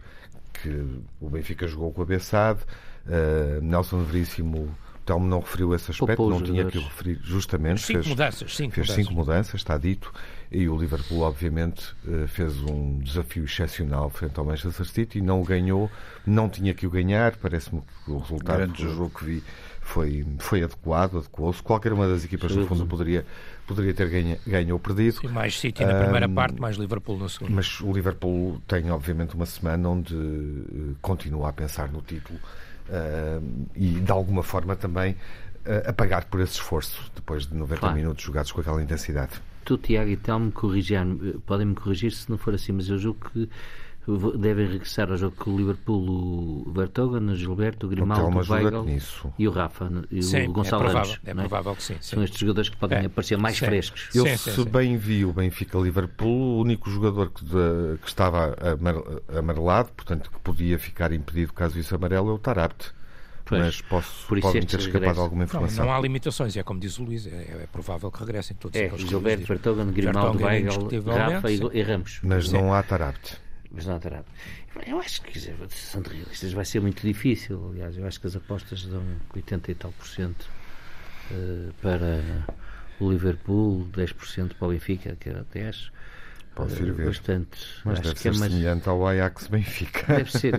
[0.64, 0.86] que
[1.20, 2.62] o Benfica jogou com a Bessade
[3.06, 4.74] uh, Nelson Veríssimo
[5.06, 7.82] Telmo não referiu esse aspecto, não tinha que o referir justamente.
[7.82, 9.06] Cinco fez, mudanças, cinco fez mudanças.
[9.06, 10.14] cinco mudanças, está dito,
[10.50, 15.44] e o Liverpool, obviamente, eh, fez um desafio excepcional frente ao Manchester City, não o
[15.44, 15.92] ganhou,
[16.26, 19.44] não tinha que o ganhar, parece-me que o resultado Grande do jogo que vi
[19.84, 21.62] foi, foi adequado, adequou-se.
[21.62, 23.26] Qualquer uma das equipas, no fundo, poderia,
[23.68, 25.20] poderia ter ganho, ganho ou perdido.
[25.20, 27.54] Sim, mais City na primeira um, parte, mais Liverpool na segunda.
[27.54, 32.40] Mas o Liverpool tem, obviamente, uma semana onde uh, continua a pensar no título
[32.90, 37.80] uh, e de alguma forma também uh, a pagar por esse esforço depois de 90
[37.80, 37.96] claro.
[37.96, 39.34] minutos jogados com aquela intensidade.
[39.66, 40.52] Tu, Tiago, e Telmo,
[41.46, 43.50] podem-me corrigir se não for assim, mas eu julgo que
[44.38, 48.86] devem regressar ao jogo com o Liverpool o Vertogen, o Gilberto, o Grimaldo, o Weigl
[49.40, 52.16] e o Rafa e sim, o Gonçalo é provável, Ramos, é provável que sim, sim,
[52.16, 53.06] São estes jogadores que podem é.
[53.06, 53.66] aparecer mais sim.
[53.66, 54.10] frescos.
[54.14, 58.56] Eu, sim, se bem vi o Benfica-Liverpool, o único jogador que, de, que estava
[59.38, 62.92] amarelado, portanto que podia ficar impedido caso isso amarelo, é o Tarabt.
[63.46, 65.86] Pois, mas posso, por podem ter escapado alguma informação.
[65.86, 68.80] Não, não, há limitações, é como diz o Luís, é, é provável que regressem todos
[68.80, 72.20] é, Gilberto, Vertogen, Grimaldo, Weigl, Rafa e, e Ramos.
[72.24, 74.24] Mas não há Tarabt mas não terá.
[74.86, 77.70] Eu acho que, dizer, sendo realistas, vai ser muito difícil.
[77.72, 79.04] Aliás, eu acho que as apostas dão
[79.36, 80.48] 80 e tal por cento
[81.32, 82.22] uh, para
[83.00, 85.92] o Liverpool, 10% para o Benfica, que era 10%.
[86.56, 87.08] Pode ir ver.
[87.08, 87.58] Bastante.
[87.84, 88.52] Mas acho deve ser é mais...
[88.52, 90.14] semelhante ao Ajax Benfica.
[90.18, 90.54] Deve ser.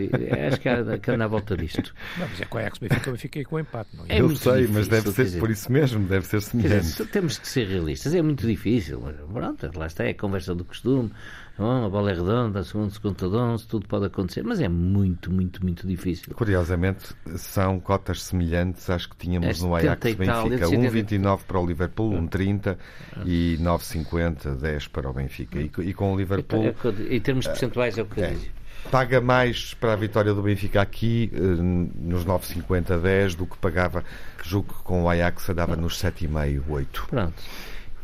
[0.49, 1.95] Acho que há, que anda à volta disto.
[2.19, 3.97] Não, mas é com o Ajax Benfica, eu fiquei com o empate.
[3.97, 4.17] Não é?
[4.17, 6.87] é eu sei, mas deve ser dizer, por isso mesmo, deve ser semelhante.
[6.87, 8.13] Dizer, temos que ser realistas.
[8.13, 9.01] É muito difícil.
[9.33, 11.13] Pronto, lá está, é a conversa do costume.
[11.57, 15.31] Bom, a bola é redonda, segundo, segundo de 11, tudo pode acontecer, mas é muito,
[15.31, 16.35] muito, muito difícil.
[16.35, 20.67] Curiosamente, são cotas semelhantes às que tínhamos é no Ajax Benfica.
[20.67, 22.77] 1,29 para o Liverpool, 1,30
[23.25, 25.61] e 9,50, 10 para o Benfica.
[25.61, 26.65] E, e com o Liverpool.
[26.65, 28.53] É, em termos percentuais, é o que eu é, digo.
[28.91, 34.05] Paga mais para a vitória do Benfica aqui, eh, nos 9,50, 10, do que pagava,
[34.43, 37.07] julgo que com o Ajax andava nos 7,5, 8.
[37.09, 37.43] Pronto.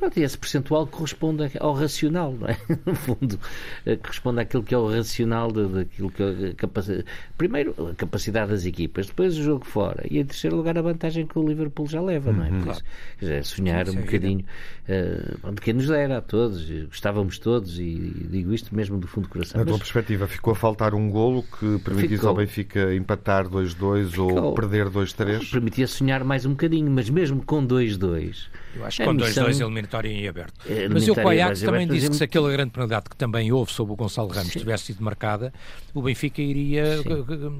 [0.01, 2.57] Pronto, e esse percentual corresponde ao racional, não é?
[2.87, 3.39] No fundo,
[3.85, 7.05] eh, corresponde àquilo que é o racional daquilo que é a capacidade.
[7.37, 11.27] Primeiro, a capacidade das equipas, depois o jogo fora, e em terceiro lugar a vantagem
[11.27, 12.49] que o Liverpool já leva, não é?
[12.49, 12.83] Por isso,
[13.19, 14.43] quer dizer, sonhar um bocadinho,
[14.89, 19.31] uh, que nos dera a todos, gostávamos todos, e digo isto mesmo do fundo do
[19.31, 19.61] coração.
[19.61, 24.55] Na tua perspectiva, ficou a faltar um golo que permitisse ao Benfica empatar 2-2 ou
[24.55, 25.51] perder 2-3?
[25.51, 29.45] Permitia sonhar mais um bocadinho, mas mesmo com 2-2 Eu acho que com 2-2 missão...
[29.45, 30.55] dois, eliminatório em aberto.
[30.69, 33.93] É, mas o Ajax também disse que se aquela grande penalidade que também houve sobre
[33.93, 34.61] o Gonçalo Ramos Sim.
[34.61, 35.53] tivesse sido marcada,
[35.93, 36.97] o Benfica iria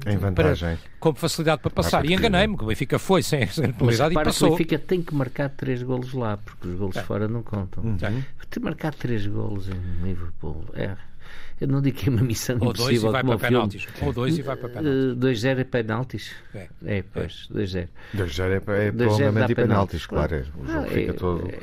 [0.07, 0.77] em vantagem.
[0.77, 2.05] Para, com facilidade para passar.
[2.05, 4.49] E enganei-me, que o Benfica foi sem essa penalidade e passou.
[4.49, 7.03] o Benfica tem que marcar três golos lá, porque os golos é.
[7.03, 7.83] fora não contam.
[7.83, 7.97] Uhum.
[8.49, 10.65] Que marcar três golos em Liverpool.
[10.73, 10.95] É
[11.59, 13.07] eu não digo que é uma missão Ou impossível.
[13.07, 13.87] Ou dois e vai para penaltis.
[14.01, 15.43] Ou dois e vai para penaltis.
[15.43, 16.31] 2-0 é penaltis?
[16.55, 17.87] É, é pois, 2-0.
[18.15, 20.35] 2-0 é, é prolongamento e penaltis, claro.
[20.35, 20.39] É.
[20.39, 21.49] O jogo ah, fica é, todo...
[21.49, 21.59] É,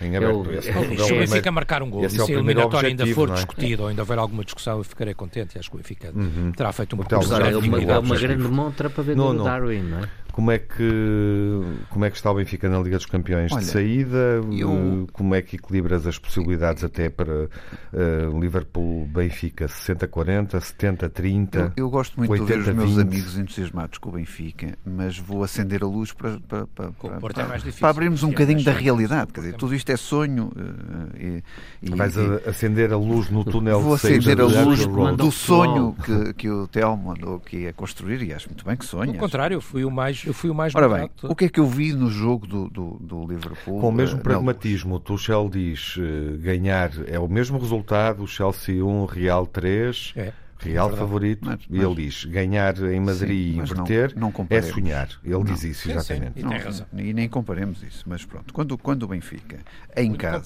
[0.00, 0.50] em aberto.
[0.52, 2.04] Esse é, o Benfica marcar um gol.
[2.04, 3.34] E se a eliminatória ainda for é?
[3.34, 6.52] discutido ou ainda houver alguma discussão, eu ficarei contente e acho que o Benfica uhum.
[6.52, 9.82] terá feito um pouco de É uma, é uma grande montra para ver no Darwin,
[9.82, 10.08] não é?
[10.38, 13.66] Como é que como é que está o Benfica na Liga dos Campeões Olha, de
[13.66, 14.40] saída?
[14.52, 15.08] Eu...
[15.12, 21.56] Como é que equilibras as possibilidades até para uh, Liverpool Benfica 60-40, 70-30?
[21.56, 23.00] Eu, eu, gosto muito 80, de ver os meus 20.
[23.00, 27.72] amigos entusiasmados com o Benfica, mas vou acender a luz para, para, para, para, é
[27.72, 29.32] para abrirmos um bocadinho da realidade.
[29.32, 30.52] Quer dizer, tudo isto é sonho.
[30.54, 31.42] Uh, e,
[31.82, 36.34] e, Vais e, acender a luz no túnel Vou acender a luz do sonho que,
[36.34, 39.10] que o Telmo andou aqui a construir e acho muito bem que sonha.
[39.10, 41.48] Ao contrário, eu fui o mais eu fui o mais Ora bem, o que é
[41.48, 43.80] que eu vi no jogo do, do, do Liverpool?
[43.80, 48.26] Com o mesmo uh, pragmatismo, o Tuchel diz uh, ganhar é o mesmo resultado, o
[48.26, 50.14] Chelsea 1, Real 3.
[50.16, 50.32] É.
[50.60, 54.32] Real é favorito, mas, mas, e ele diz ganhar em Madrid sim, e inverter não,
[54.36, 55.08] não é sonhar.
[55.22, 55.44] Ele não.
[55.44, 56.40] diz isso, exatamente.
[56.40, 56.84] Sim, sim.
[56.94, 58.52] E, e, nem comparemos isso, mas pronto.
[58.52, 59.60] Quando, quando o Benfica,
[59.96, 60.38] em muito casa,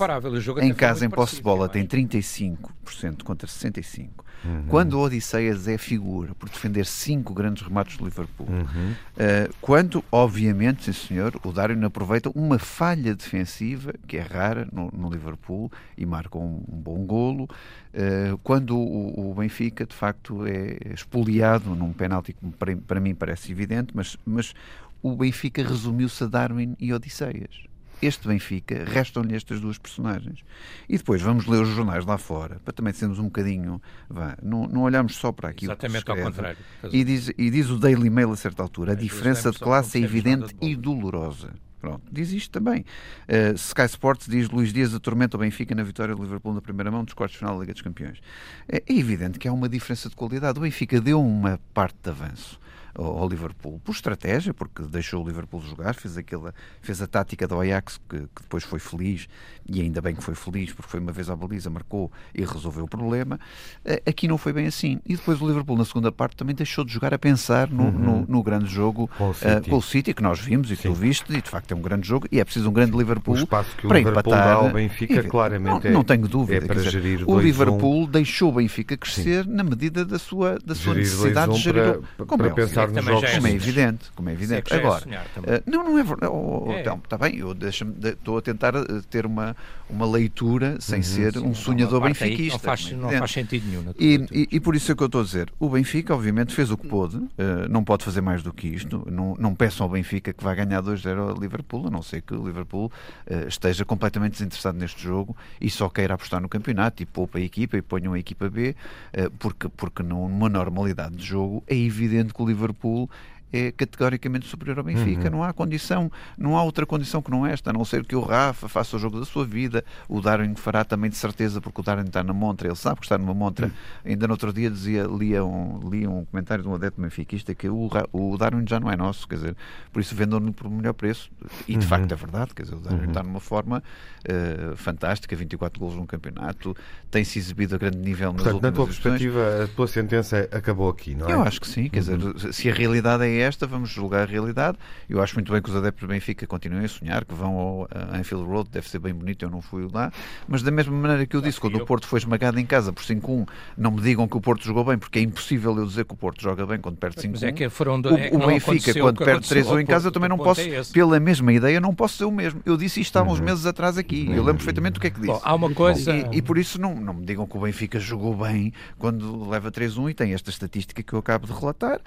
[0.61, 4.11] em casa, em posse de bola, tem 35% contra 65%,
[4.44, 4.64] Uhum.
[4.68, 8.92] Quando o Odisseias é figura por defender cinco grandes remates do Liverpool, uhum.
[8.92, 14.90] uh, quando, obviamente, sim senhor, o Darwin aproveita uma falha defensiva, que é rara no,
[14.92, 20.46] no Liverpool, e marca um, um bom golo, uh, quando o, o, Benfica, de facto,
[20.46, 24.55] é espoliado num penalti que para, para mim parece evidente, mas, mas
[25.02, 27.72] o Benfica resumiu-se a Darwin e Odisseias
[28.03, 30.41] este Benfica, restam-lhe estas duas personagens.
[30.88, 33.81] E depois vamos ler os jornais lá fora, para também sermos um bocadinho.
[34.11, 36.59] Vá, não, não olhamos só para aquilo Exatamente que ao contrário.
[36.91, 40.03] E diz, e diz o Daily Mail a certa altura: a diferença de classe é
[40.03, 41.55] evidente e dolorosa.
[41.81, 42.85] Pronto, diz isto também.
[43.29, 46.93] Uh, Sky Sports diz Luís Dias atormenta o Benfica na vitória do Liverpool na primeira
[46.93, 48.21] mão dos quartos de final da Liga dos Campeões.
[48.69, 50.61] É, é evidente que há uma diferença de qualidade.
[50.61, 52.61] O Benfica deu uma parte de avanço
[52.94, 57.61] ao, Liverpool, por estratégia, porque deixou o Liverpool jogar, fez, aquela, fez a tática do
[57.61, 59.28] Ajax, que, que, depois foi feliz,
[59.66, 62.85] e ainda bem que foi feliz, porque foi uma vez à baliza, marcou e resolveu
[62.85, 63.38] o problema.
[63.85, 65.00] Eh, aqui não foi bem assim.
[65.07, 67.90] E depois o Liverpool, na segunda parte, também deixou de jogar a pensar no, uhum.
[67.90, 69.46] no, no grande jogo com o, City.
[69.46, 71.74] Uh, com o City, que nós vimos e que tu viste, e de facto é
[71.74, 74.33] um grande jogo, e é preciso um grande Liverpool o espaço que o para Liverpool
[74.33, 74.46] empatar.
[74.46, 76.64] Dá ao Benfica, e, claramente não, não tenho dúvida.
[76.64, 79.52] É para dizer, gerir o Liverpool deixou o Benfica crescer Sim.
[79.52, 82.00] na medida da sua, da sua necessidade de gerir.
[82.16, 83.31] Para, para é, nos jogos.
[83.31, 84.75] Como é evidente, como é evidente.
[84.75, 86.33] Agora, uh, não, não é verdade.
[86.33, 86.81] Oh, oh, é.
[86.81, 89.57] Então, está bem, eu estou a tentar eh, ter uma,
[89.88, 92.53] uma leitura sem uhum, ser sim, um sonhador benfiquista.
[92.53, 93.85] Não faz, não faz sentido nenhum.
[93.99, 95.53] E, e, e, por isso é que eu estou a dizer.
[95.61, 97.29] O Benfica, obviamente, fez o que pôde, uh,
[97.68, 99.07] não pode fazer mais do que isto.
[99.11, 102.35] Não, não peçam ao Benfica que vai ganhar 2-0 ao Liverpool, a não ser que
[102.35, 102.90] o Liverpool
[103.31, 107.42] uh, esteja completamente desinteressado neste jogo e só queira apostar no campeonato e poupa a
[107.42, 108.75] equipa e ponham a equipa B,
[109.14, 113.11] uh, porque, porque numa normalidade de jogo é evidente que o Liverpool Liverpool
[113.53, 115.25] é categoricamente superior ao Benfica.
[115.25, 115.31] Uhum.
[115.31, 118.21] Não há condição, não há outra condição que não esta, a não ser que o
[118.21, 119.85] Rafa faça o jogo da sua vida.
[120.09, 123.05] O Darwin fará também de certeza, porque o Darwin está na montra, ele sabe que
[123.05, 123.67] está numa montra.
[123.67, 123.73] Uhum.
[124.07, 127.69] Ainda no outro dia dizia, lia um, lia um comentário de um adepto benfiquista que
[127.69, 129.57] o, o Darwin já não é nosso, quer dizer,
[129.93, 131.31] por isso vendam-no por melhor preço.
[131.69, 131.83] E de uhum.
[131.83, 133.09] facto é verdade, quer dizer, o Darwin uhum.
[133.09, 136.75] está numa forma uh, fantástica, 24 golos num campeonato,
[137.11, 141.15] tem-se exibido a grande nível nas Portanto, na tua perspectiva, a tua sentença acabou aqui,
[141.15, 141.33] não é?
[141.33, 142.53] Eu acho que sim, quer dizer, uhum.
[142.53, 144.78] se a realidade é esta, vamos julgar a realidade.
[145.09, 147.88] Eu acho muito bem que os adeptos do Benfica continuem a sonhar, que vão ao
[148.12, 150.12] Anfield Road, deve ser bem bonito, eu não fui lá.
[150.48, 153.02] Mas da mesma maneira que eu disse, quando o Porto foi esmagado em casa por
[153.02, 156.14] 5-1, não me digam que o Porto jogou bem, porque é impossível eu dizer que
[156.14, 157.42] o Porto joga bem quando perde 5-1.
[157.42, 158.16] É que foram do...
[158.16, 161.18] é o, o Benfica, quando perde 3-1 em casa, eu também não posso, é pela
[161.18, 162.61] mesma ideia, não posso ser o mesmo.
[162.64, 163.44] Eu disse isto há uns uhum.
[163.44, 165.33] meses atrás aqui, eu lembro perfeitamente o que é que disse.
[165.33, 166.12] Bom, há uma coisa...
[166.12, 169.70] E, e, por isso não, não me digam que o Benfica jogou bem quando leva
[169.70, 172.00] 3-1 e tem esta estatística que eu acabo de relatar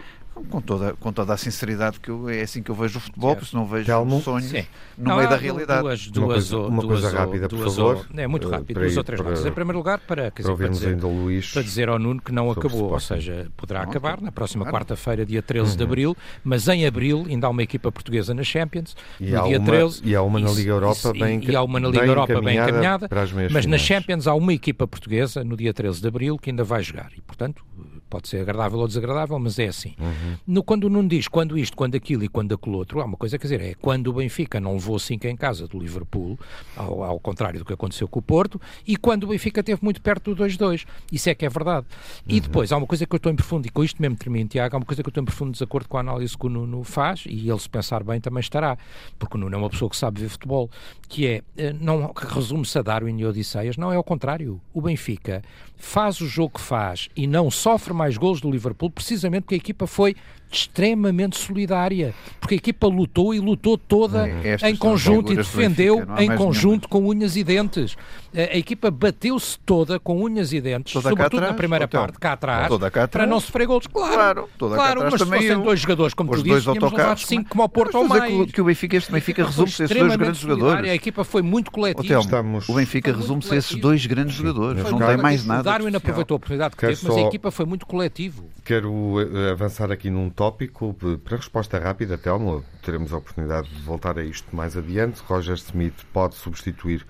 [0.50, 3.36] com toda, com toda a sinceridade que eu, é assim que eu vejo o futebol,
[3.36, 4.22] porque não vejo Telmo.
[4.22, 4.66] sonhos Sim.
[4.98, 5.82] no não, meio da realidade.
[5.82, 8.08] Duas, duas, uma coisa, uma duas, coisa rápida, por favor.
[8.16, 9.46] é muito eh, rápido, duas ou três notas.
[9.46, 12.50] Em primeiro lugar, para, para, dizer, para, dizer, Luís para dizer ao Nuno que não
[12.52, 14.78] acabou, ou seja, poderá não, acabar na próxima claro.
[14.78, 15.78] quarta-feira, dia 13 uhum.
[15.78, 19.58] de abril, mas em abril ainda há uma equipa portuguesa na Champions, e no dia
[19.58, 20.02] uma, 13.
[20.04, 22.42] E há uma na Liga Europa bem, e, e há uma na Liga bem Europa
[22.42, 23.10] bem encaminhada,
[23.52, 26.84] mas na Champions há uma equipa portuguesa no dia 13 de abril que ainda vai
[26.84, 27.64] jogar e, portanto,
[28.10, 29.96] pode ser agradável ou desagradável, mas é assim.
[30.00, 30.38] Uhum.
[30.48, 33.18] No, quando o Nuno diz quando isto, quando aquilo e quando aquilo outro, há uma
[33.18, 36.40] coisa, quer dizer, é quando o Benfica não levou 5 em casa do Liverpool,
[36.76, 40.02] ao, ao, contrário do que aconteceu com o Porto, e quando o Benfica esteve muito
[40.02, 40.86] perto do 2-2.
[41.12, 41.86] Isso é que é verdade.
[42.28, 42.40] E uhum.
[42.40, 44.76] depois, há uma coisa que eu estou em profundo, e com isto mesmo termino, Tiago,
[44.76, 46.84] há uma coisa que eu estou em profundo desacordo com a análise que o Nuno
[46.84, 48.78] faz, e ele, se pensar bem, também estará,
[49.18, 50.70] porque o Nuno é uma pessoa que sabe ver futebol,
[51.08, 54.60] que é, eh, não resume-se a Darwin e Odisseias, não é ao contrário.
[54.74, 55.42] O Benfica
[55.78, 59.58] faz o jogo que faz e não sofre mais gols do Liverpool, precisamente porque a
[59.58, 60.16] equipa foi
[60.58, 66.36] extremamente solidária, porque a equipa lutou e lutou toda é, em conjunto e defendeu em
[66.36, 67.96] conjunto com unhas e dentes.
[68.36, 72.02] A, a equipa bateu-se toda com unhas e dentes, toda sobretudo atrás, na primeira então,
[72.02, 73.88] parte, cá atrás, cá para não sofrer gols.
[73.88, 77.50] Claro, claro, claro mas se fossem eu, dois jogadores, como tu dizes, tínhamos levado cinco
[77.50, 78.34] como ao Porto ou mais.
[78.46, 80.90] Que, que o Benfica, este Benfica resume-se a esses dois grandes jogadores.
[80.90, 82.20] A equipa foi muito coletiva.
[82.20, 82.70] Estamos...
[82.70, 85.62] O Benfica resume-se a esses dois grandes jogadores, não tem mais nada.
[85.62, 88.46] O Darwin aproveitou a oportunidade que teve, mas a equipa foi muito coletivo.
[88.64, 94.18] Quero eh, avançar aqui num tópico para resposta rápida, Telmo, teremos a oportunidade de voltar
[94.18, 95.22] a isto mais adiante.
[95.26, 97.06] Roger Smith pode substituir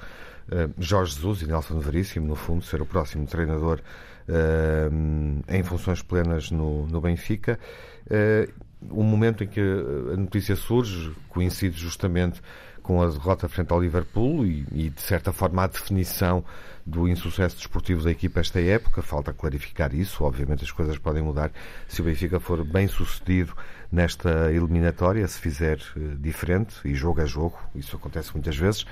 [0.50, 3.82] uh, Jorge Jesus e Nelson Veríssimo, no fundo, ser o próximo treinador
[4.30, 7.60] uh, em funções plenas no, no Benfica.
[8.06, 8.52] Uh,
[8.90, 12.42] o momento em que a notícia surge coincide justamente
[12.84, 16.44] com a derrota frente ao Liverpool e, e, de certa forma, a definição
[16.86, 19.02] do insucesso desportivo da equipa esta época.
[19.02, 20.24] Falta clarificar isso.
[20.24, 21.52] Obviamente, as coisas podem mudar
[21.88, 23.56] se o Benfica for bem sucedido
[23.92, 28.86] nesta eliminatória, se fizer uh, diferente, e jogo a jogo, isso acontece muitas vezes.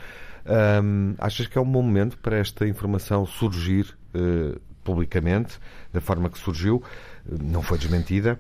[1.20, 5.60] Achas que é um bom momento para esta informação surgir uh, publicamente,
[5.92, 6.84] da forma que surgiu?
[7.26, 8.40] Não foi desmentida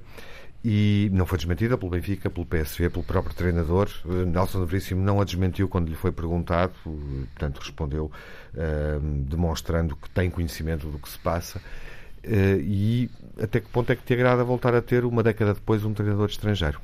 [0.63, 3.89] e não foi desmentida pelo Benfica, pelo PSV, pelo próprio treinador.
[4.05, 8.11] Eh, Nelson Veríssimo não a desmentiu quando lhe foi perguntado, portanto respondeu
[9.27, 11.59] demonstrando que tem conhecimento do que se passa.
[12.23, 13.09] Uh, e
[13.41, 16.29] até que ponto é que te agrada voltar a ter, uma década depois, um treinador
[16.29, 16.79] estrangeiro?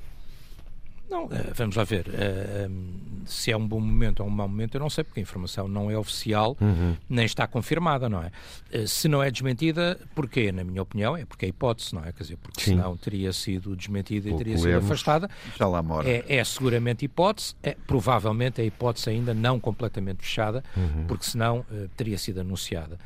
[1.09, 2.05] Não, eh, vamos lá ver.
[2.07, 5.23] Uh, se é um bom momento ou um mau momento, eu não sei, porque a
[5.23, 6.95] informação não é oficial, uhum.
[7.09, 8.31] nem está confirmada, não é?
[8.73, 10.51] Uh, se não é desmentida, porquê?
[10.51, 12.11] Na minha opinião, é porque é hipótese, não é?
[12.11, 12.71] Quer dizer, porque Sim.
[12.71, 15.29] senão teria sido desmentida e teria sido afastada.
[15.57, 16.07] Já lá mora.
[16.09, 21.05] É, é seguramente hipótese, é, provavelmente a hipótese ainda não completamente fechada, uhum.
[21.07, 22.99] porque senão uh, teria sido anunciada.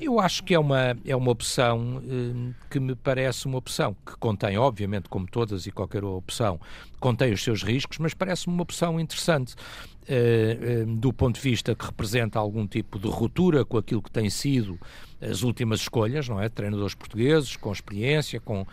[0.00, 2.02] Eu acho que é uma, é uma opção
[2.70, 6.58] que me parece uma opção que contém, obviamente, como todas e qualquer opção,
[6.98, 9.54] contém os seus riscos, mas parece-me uma opção interessante.
[10.08, 14.30] Uh, do ponto de vista que representa algum tipo de ruptura com aquilo que têm
[14.30, 14.78] sido
[15.20, 16.48] as últimas escolhas, não é?
[16.48, 18.64] Treinadores portugueses, com experiência, com,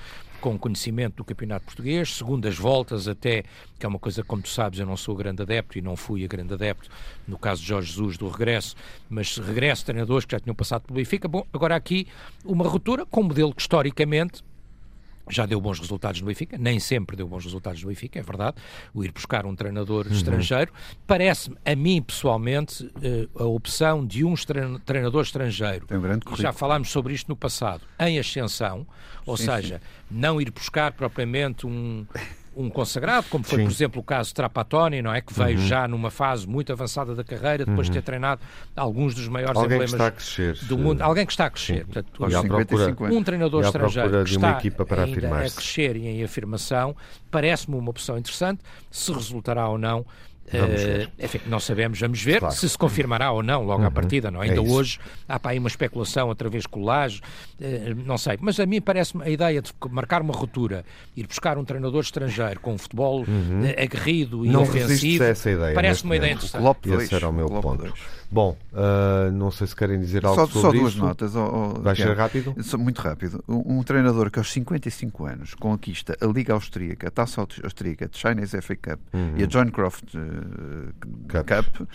[0.43, 3.45] com conhecimento do campeonato português, segundas voltas até,
[3.79, 6.25] que é uma coisa, como tu sabes, eu não sou grande adepto e não fui
[6.25, 6.89] a grande adepto,
[7.25, 8.75] no caso de Jorge Jesus, do regresso,
[9.10, 11.29] mas regresso treinadores que já tinham passado pelo Benfica.
[11.29, 12.08] Bom, agora aqui
[12.43, 14.43] uma ruptura com um modelo que historicamente
[15.29, 18.57] já deu bons resultados no Benfica, nem sempre deu bons resultados no Benfica, é verdade,
[18.93, 20.13] o ir buscar um treinador uhum.
[20.13, 20.71] estrangeiro.
[21.07, 24.33] Parece-me, a mim pessoalmente, eh, a opção de um
[24.86, 28.86] treinador estrangeiro, um já falámos sobre isto no passado, em ascensão,
[29.25, 29.83] ou sim, seja, sim.
[30.12, 32.05] não ir buscar propriamente um
[32.55, 33.65] um consagrado, como foi, Sim.
[33.65, 35.21] por exemplo, o caso Trapattoni, não é?
[35.21, 35.65] Que veio uhum.
[35.65, 38.05] já numa fase muito avançada da carreira, depois de ter uhum.
[38.05, 38.41] treinado
[38.75, 41.01] alguns dos maiores Alguém emblemas crescer, do mundo.
[41.01, 41.85] Alguém que está a crescer.
[41.85, 42.11] Portanto,
[43.11, 46.95] um treinador estrangeiro que está a crescer e em afirmação,
[47.31, 48.61] parece-me uma opção interessante.
[48.91, 50.05] Se resultará ou não,
[50.47, 52.53] Uh, enfim, não sabemos, vamos ver claro.
[52.53, 53.88] se se confirmará ou não logo uhum.
[53.88, 54.29] à partida.
[54.29, 54.43] Não?
[54.43, 57.21] É Ainda é hoje há para aí uma especulação outra vez Laje,
[57.60, 58.38] uh, não sei.
[58.41, 62.60] Mas a mim parece-me a ideia de marcar uma ruptura, ir buscar um treinador estrangeiro
[62.60, 63.62] com um futebol uhum.
[63.63, 65.23] uh, aguerrido e não ofensivo,
[65.73, 66.63] parece-me uma ideia interessante.
[66.63, 67.84] O Esse era o meu ponto.
[67.84, 68.23] Dois.
[68.34, 71.06] Bom, uh, não sei se querem dizer algo só, sobre Só duas isso.
[71.06, 71.36] notas.
[71.36, 72.56] Oh, oh, Vai ser rápido?
[72.79, 73.43] Muito rápido.
[73.47, 78.10] Um, um, treinador que aos 55 anos conquista a Liga Austríaca, a Taça Austríaca, a
[78.12, 79.36] Chinese FA Cup uhum.
[79.38, 80.32] e a John Croft uh,
[81.27, 81.87] Cup, Cup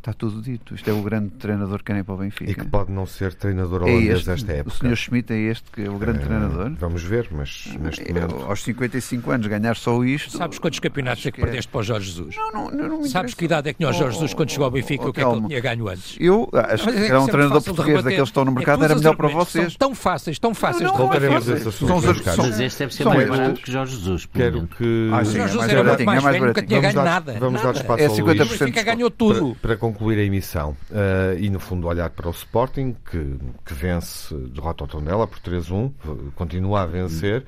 [0.00, 0.74] Está tudo dito.
[0.74, 2.50] Isto é o grande treinador que nem para o Benfica.
[2.50, 4.86] E que pode não ser treinador é holandês é desta época.
[4.86, 4.96] O Sr.
[4.96, 6.72] Schmidt é este que é o grande uh, treinador?
[6.78, 8.36] Vamos ver, mas neste é, momento...
[8.48, 10.38] Aos 55 anos ganhar só isto...
[10.38, 11.70] Sabes quantos campeonatos é que, que perdeste é...
[11.70, 12.34] para o Jorge Jesus?
[12.34, 14.64] Não, não, não, não Sabes que idade é que tinha o Jorge Jesus quando chegou
[14.64, 16.16] ao Benfica oh, o que é que ele tinha ganho antes?
[16.18, 19.28] Eu acho que era um treinador português daqueles que estão no mercado, era melhor para
[19.28, 19.72] vocês.
[19.72, 21.30] São tão fáceis, tão fáceis de rebater.
[21.30, 24.26] Mas este deve ser mais barato que Jorge Jesus.
[24.32, 25.10] Quero que...
[25.12, 26.46] Ah, sim, é mais baratinho, é mais baratinho.
[26.46, 27.36] Nunca tinha ganho nada.
[27.38, 28.40] Vamos dar espaço ao Luís.
[28.40, 29.54] O Benfica ganhou tudo.
[29.60, 30.76] Para concluir a emissão.
[30.90, 35.38] Uh, e, no fundo, olhar para o Sporting, que, que vence, derrota o Tondela por
[35.40, 35.92] 3-1,
[36.34, 37.44] continua a vencer.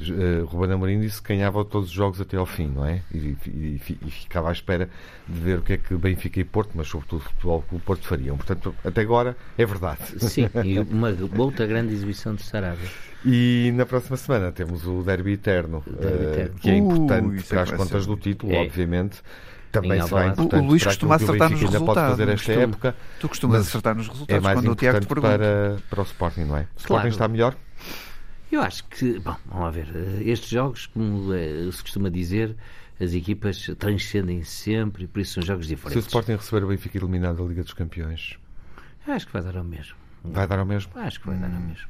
[0.00, 3.02] uh, Ruben Amorim disse que ganhava todos os jogos até ao fim, não é?
[3.12, 4.88] E, e, e, ficava à espera
[5.28, 7.80] de ver o que é que Benfica e Porto, mas sobretudo o futebol que o
[7.80, 8.36] Porto fariam.
[8.36, 10.00] Portanto, até agora é verdade.
[10.18, 12.88] Sim, e uma outra grande exibição de Sarabia.
[13.24, 16.54] E na próxima semana temos o Derby Eterno, derby eterno.
[16.54, 18.62] Uh, que é importante para as contas do título, é.
[18.62, 19.22] obviamente
[19.70, 20.62] também será importante.
[20.62, 21.94] O, Luís costuma acertar nos resultados.
[21.94, 25.06] Pode fazer esta época, tu costumas acertar nos resultados é mais quando o Tiago te
[25.06, 25.38] pergunta.
[25.38, 26.60] Para, para o Sporting, não é?
[26.60, 27.08] O Sporting claro.
[27.08, 27.56] está melhor?
[28.50, 29.86] Eu acho que, bom, vamos ver,
[30.26, 32.56] estes jogos, como eh, se costuma dizer,
[33.00, 35.92] as equipas transcendem sempre e por isso são jogos diferentes.
[35.92, 38.36] Se o Sporting receber o Benfica eliminado da Liga dos Campeões,
[39.06, 39.94] acho que vai dar ao mesmo.
[40.24, 40.90] Vai dar ao mesmo?
[40.96, 41.88] Acho que vai dar ao mesmo.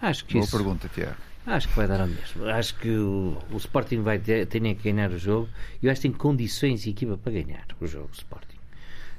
[0.00, 0.56] Acho que Boa isso...
[0.56, 1.14] pergunta, Tiago.
[1.46, 2.46] Acho que vai dar ao mesmo.
[2.46, 5.48] Acho que o, o Sporting vai ter, tem que ganhar o jogo
[5.82, 8.62] eu acho que tem condições e equipa para ganhar o jogo Sporting.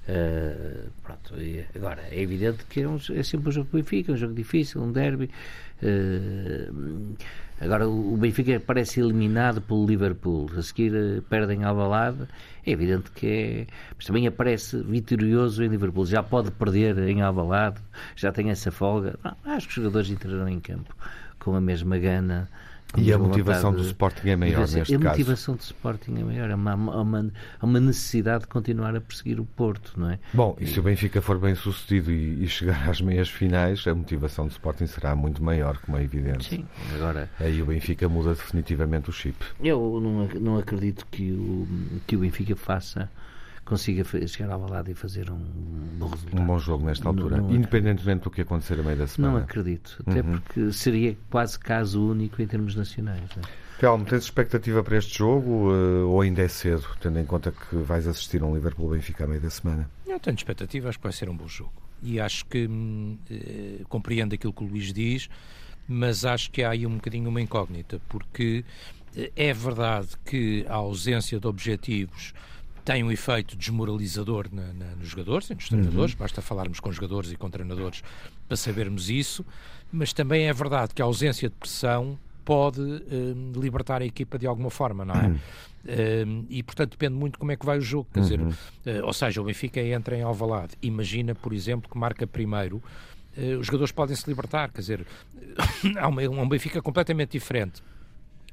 [0.08, 1.34] Uh, pronto,
[1.74, 4.82] agora é evidente que é, um, é, sempre um jogo que Benfica, um jogo difícil,
[4.82, 5.30] um derby.
[5.82, 7.16] Uh,
[7.60, 12.28] agora o, o Benfica parece eliminado pelo Liverpool, a seguir uh, perdem a balada.
[12.66, 16.06] É evidente que é, mas também aparece vitorioso em Liverpool.
[16.06, 17.82] Já pode perder em Alvalade,
[18.16, 19.18] já tem essa folga.
[19.24, 20.96] Não, acho que os jogadores entrarão em campo
[21.44, 22.50] com a mesma gana.
[22.96, 24.96] E a motivação do Sporting é maior neste caso?
[24.96, 29.40] A motivação do Sporting é maior, é uma, uma, uma, necessidade de continuar a perseguir
[29.40, 30.20] o Porto, não é?
[30.32, 33.96] Bom, e se o Benfica for bem sucedido e, e chegar às meias finais, a
[33.96, 36.48] motivação do Sporting será muito maior, como é evidente.
[36.48, 37.30] Sim, agora...
[37.40, 39.44] Aí o Benfica muda definitivamente o chip.
[39.60, 41.68] Eu não, não acredito que o,
[42.06, 43.10] que o Benfica faça
[43.66, 45.38] consiga chegar ao balada e fazer um
[45.98, 46.42] bom resultado.
[46.42, 49.34] Um bom jogo nesta altura, não, não independentemente do que acontecer a meio da semana.
[49.34, 50.40] Não acredito, até uhum.
[50.40, 53.30] porque seria quase caso único em termos nacionais.
[53.36, 53.64] Não é?
[53.80, 57.76] Telmo, tens expectativa para este jogo uh, ou ainda é cedo, tendo em conta que
[57.76, 59.90] vais assistir a um Liverpool-Benfica a meio da semana?
[60.08, 61.74] Eu tenho expectativa, acho que vai ser um bom jogo.
[62.02, 65.30] E acho que hum, eh, compreendo aquilo que o Luís diz,
[65.88, 68.64] mas acho que há aí um bocadinho uma incógnita, porque
[69.16, 72.34] eh, é verdade que a ausência de objetivos
[72.84, 76.20] tem um efeito desmoralizador na, na, nos jogadores e nos treinadores, uhum.
[76.20, 78.04] basta falarmos com jogadores e com treinadores
[78.48, 79.46] para sabermos isso,
[79.92, 84.46] mas também é verdade que a ausência de pressão pode um, libertar a equipa de
[84.46, 85.28] alguma forma, não é?
[85.28, 85.40] Uhum.
[85.86, 88.26] Um, e portanto depende muito como é que vai o jogo, quer uhum.
[88.26, 92.82] dizer, uh, ou seja, o Benfica entra em Alvalade, imagina, por exemplo, que marca primeiro,
[93.38, 95.06] uh, os jogadores podem se libertar, quer dizer,
[96.00, 97.82] há uma, um Benfica completamente diferente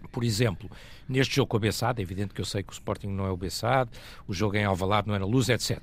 [0.08, 0.70] por exemplo,
[1.08, 3.30] neste jogo com a Bessade, é evidente que eu sei que o Sporting não é
[3.30, 3.90] o Bessade,
[4.26, 5.78] o jogo em Alvalade não é na Luz, etc.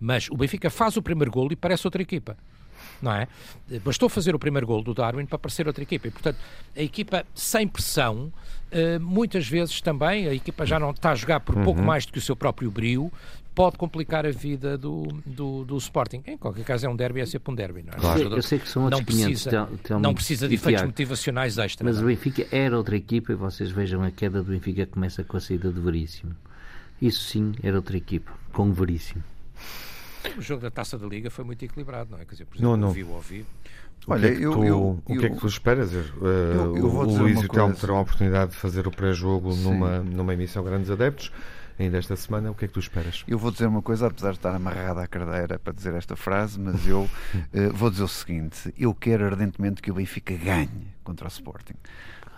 [0.00, 2.36] Mas o Benfica faz o primeiro golo e parece outra equipa.
[3.00, 3.28] Não é?
[3.84, 6.08] Bastou fazer o primeiro golo do Darwin para parecer outra equipa.
[6.08, 6.38] E, portanto,
[6.76, 8.32] a equipa sem pressão,
[8.70, 11.86] eh, muitas vezes também, a equipa já não está a jogar por pouco uhum.
[11.86, 13.12] mais do que o seu próprio brio,
[13.58, 16.22] pode complicar a vida do, do, do, Sporting.
[16.24, 17.82] Em qualquer caso, é um derby, é sempre um derby.
[17.82, 17.96] Não é?
[17.96, 18.36] Claro.
[18.36, 21.84] Eu sei que são outros não precisa, 500, não precisa de efeitos motivacionais extras.
[21.84, 25.36] Mas o Benfica era outra equipa e vocês vejam a queda do Benfica começa com
[25.36, 26.36] a saída do Veríssimo.
[27.02, 29.24] Isso sim era outra equipa, com o Veríssimo.
[30.36, 32.24] O jogo da Taça da Liga foi muito equilibrado, não é?
[32.24, 32.92] Quer dizer, por exemplo, não, não.
[32.92, 33.48] vivo ao vivo.
[34.06, 35.92] Olha, o que, é que, tu, eu, o que é que tu esperas?
[35.92, 39.98] Eu, eu o Luís e o Telmo terão a oportunidade de fazer o pré-jogo numa,
[39.98, 41.32] numa emissão Grandes Adeptos
[41.78, 42.50] ainda esta semana.
[42.50, 43.24] O que é que tu esperas?
[43.26, 46.58] Eu vou dizer uma coisa, apesar de estar amarrada à cadeira para dizer esta frase,
[46.58, 47.08] mas eu uh,
[47.74, 50.70] vou dizer o seguinte: eu quero ardentemente que o Benfica ganhe
[51.04, 51.74] contra o Sporting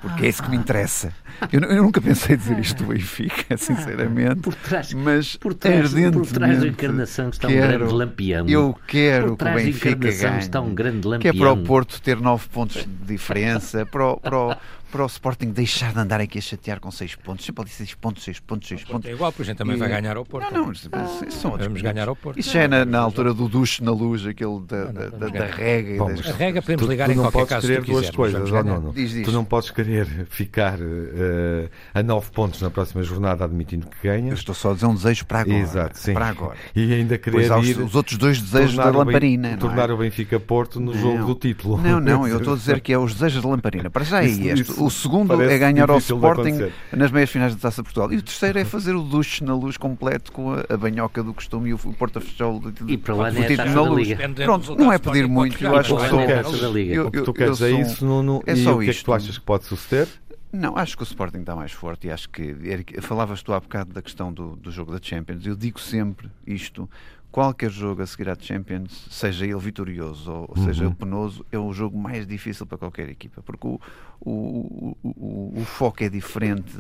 [0.01, 1.13] porque é isso que me interessa.
[1.53, 4.41] Eu, eu nunca pensei dizer isto do Benfica, sinceramente.
[4.41, 8.49] Por trás, mas por trás, por trás da encarnação está quero, um grande lampião.
[8.49, 10.39] Eu quero que o Benfica ganhe.
[10.39, 11.33] Está um grande lampião.
[11.33, 14.57] Que é para o Porto ter nove pontos de diferença, para o, para o,
[14.91, 17.45] para o Sporting deixar de andar aqui a chatear com 6 pontos.
[17.45, 19.09] Sempre ali 6 pontos, 6 pontos, 6 pontos.
[19.09, 19.79] É igual, porque a gente também e...
[19.79, 20.53] vai ganhar ao Porto.
[20.53, 20.91] Não, não, isso
[21.31, 22.39] são Vamos ganhar ao Porto.
[22.39, 25.47] Isso já é na, na altura do duche na luz, aquele da, da, da, da
[25.47, 25.99] rega.
[25.99, 26.27] Bom, das...
[26.27, 27.67] A rega podemos ligar tu, tu em qualquer caso.
[27.67, 28.93] Querer duas coisas, não, não, não.
[28.93, 29.25] Diz, diz.
[29.25, 34.31] Tu não podes querer ficar uh, a 9 pontos na próxima jornada admitindo que ganhas.
[34.31, 35.59] Eu estou só a dizer um desejo para agora.
[35.59, 36.13] Exato, sim.
[36.13, 36.57] Para agora.
[36.75, 39.57] E ainda querer pois ir os outros dois desejos da lamparina.
[39.57, 41.79] Tornar o Benfica Porto no jogo do título.
[41.79, 43.91] Não, não, eu estou a dizer que é os desejos da lamparina.
[43.91, 44.80] Para já é este.
[44.81, 48.13] O segundo é ganhar ao Sporting nas meias finais da Taça de Portugal.
[48.13, 51.35] E o terceiro é fazer o duche na luz completo com a, a banhoca do
[51.35, 54.31] costume e o Porto a fechar o, e para lá é a taça da Liga.
[54.45, 55.63] Pronto, não é pedir muito.
[55.63, 57.07] Eu acho que sou...
[57.07, 59.13] O que tu queres é isso no, é só e o que é que tu
[59.13, 60.09] achas que pode suceder?
[60.53, 62.57] Não, acho que o Sporting está mais forte e acho que.
[63.01, 65.47] Falavas tu há bocado da questão do, do jogo da Champions.
[65.47, 66.91] Eu digo sempre isto
[67.31, 70.65] qualquer jogo a seguir à Champions, seja ele vitorioso ou, uhum.
[70.65, 73.81] seja ele penoso, é o jogo mais difícil para qualquer equipa, porque o,
[74.21, 76.73] o, o, o foco é diferente,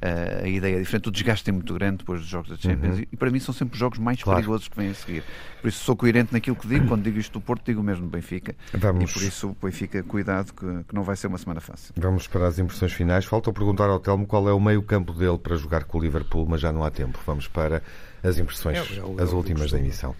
[0.00, 2.98] a, a, ideia é diferente, o desgaste é muito grande depois dos jogos da Champions
[2.98, 3.04] uhum.
[3.10, 4.38] e, para mim são sempre os jogos mais claro.
[4.38, 5.24] perigosos que vêm a seguir.
[5.60, 8.10] Por isso sou coerente naquilo que digo, quando digo isto do Porto, digo mesmo do
[8.10, 8.54] Benfica.
[8.74, 9.10] Vamos.
[9.10, 11.94] E por isso Benfica, cuidado, que, que não vai ser uma semana fácil.
[11.96, 13.24] Vamos para as impressões finais.
[13.24, 16.46] Falta perguntar ao Telmo qual é o meio campo dele para jogar com o Liverpool,
[16.48, 17.18] mas já não há tempo.
[17.24, 17.82] Vamos para
[18.22, 20.14] as impressões, é, as últimas da emissão.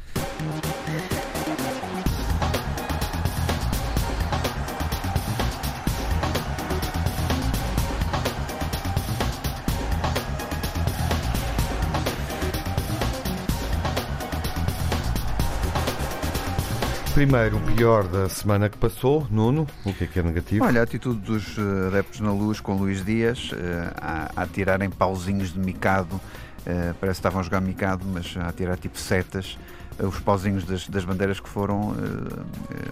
[17.14, 20.64] Primeiro, o pior da semana que passou, Nuno, o que é que é negativo?
[20.64, 23.57] Olha, a atitude dos eh, adeptos na luz com Luís Dias uh,
[23.96, 26.18] a, a tirarem pauzinhos de micado
[26.65, 29.59] parece que estavam a jogar micado, mas a tirar tipo setas,
[29.99, 32.45] uh, os pauzinhos das, das, bandeiras que foram uh,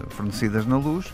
[0.09, 1.13] fornecidas na luz.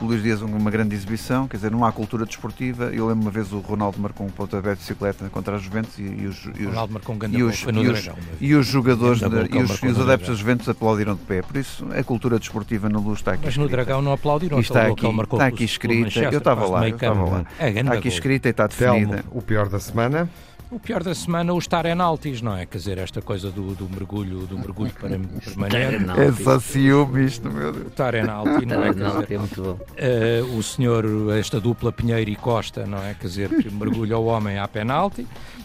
[0.00, 2.84] o Luís Dias, uma grande exibição, quer dizer, não há cultura desportiva.
[2.86, 6.02] Eu lembro uma vez o Ronaldo marcou um pontapé de bicicleta contra as Juventus e,
[6.02, 8.08] e os, e os, um e os, e os,
[8.40, 11.42] e os jogadores de, e, os, e os adeptos das Juventus aplaudiram de pé.
[11.42, 13.42] Por isso, a cultura desportiva na luz está aqui.
[13.44, 13.70] Mas escrita.
[13.70, 14.58] no Dragão não aplaudiram.
[14.58, 16.20] está aqui, está aqui escrita.
[16.20, 17.44] Eu estava lá, eu estava lá.
[17.58, 19.16] É, está aqui escrita e está definida.
[19.16, 20.28] Telmo, o pior da semana.
[20.72, 22.64] O pior da semana, o estar em altis, não é?
[22.64, 26.18] Quer dizer, esta coisa do, do mergulho, do mergulho para permanente.
[26.18, 27.88] É só ciúme isto, meu Deus.
[27.88, 28.94] Estar em altis, não é?
[28.94, 29.72] Quer dizer, é muito bom.
[29.72, 31.04] Uh, o senhor,
[31.38, 33.12] esta dupla Pinheiro e Costa, não é?
[33.12, 35.20] Quer dizer, que mergulha o homem à penalti.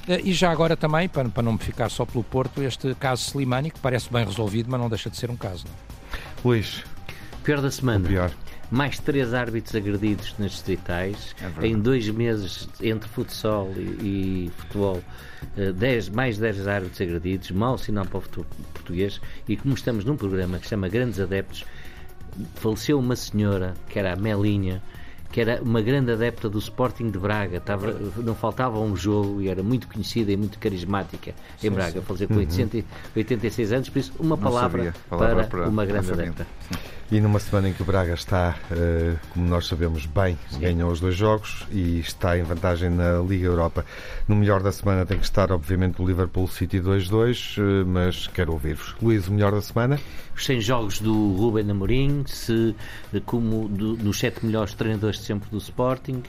[0.09, 3.29] Uh, e já agora também, para, para não me ficar só pelo Porto, este caso
[3.29, 5.63] Slimani, que parece bem resolvido, mas não deixa de ser um caso.
[5.67, 5.73] Não?
[5.73, 6.17] É?
[6.43, 6.83] Luís.
[7.45, 8.03] Pior da semana.
[8.03, 8.29] O pior
[8.69, 15.01] mais três árbitros agredidos nas distritais, é em dois meses entre futsal e, e futebol,
[15.57, 20.03] uh, dez, mais dez árbitros agredidos, mau sinal para o futebol português, e como estamos
[20.03, 21.65] num programa que se chama Grandes Adeptos,
[22.55, 24.81] faleceu uma senhora, que era a Melinha,
[25.31, 29.49] que era uma grande adepta do Sporting de Braga, Tava, não faltava um jogo e
[29.49, 32.83] era muito conhecida e muito carismática em Braga, faleceu com uhum.
[33.15, 36.47] 86 anos, por isso uma palavra, palavra para, para, uma grande adepta.
[36.69, 36.77] Sim.
[37.09, 40.99] E numa semana em que o Braga está, eh, como nós sabemos bem, ganhou os
[40.99, 43.85] dois jogos e está em vantagem na Liga Europa.
[44.27, 48.51] No melhor da semana tem que estar, obviamente, o Liverpool City 2-2, eh, mas quero
[48.51, 48.93] ouvir-vos.
[49.01, 49.97] Luís, o melhor da semana?
[50.35, 52.75] Os 100 jogos do Ruben Amorim, se,
[53.25, 56.23] como do, dos sete melhores treinadores sempre do Sporting,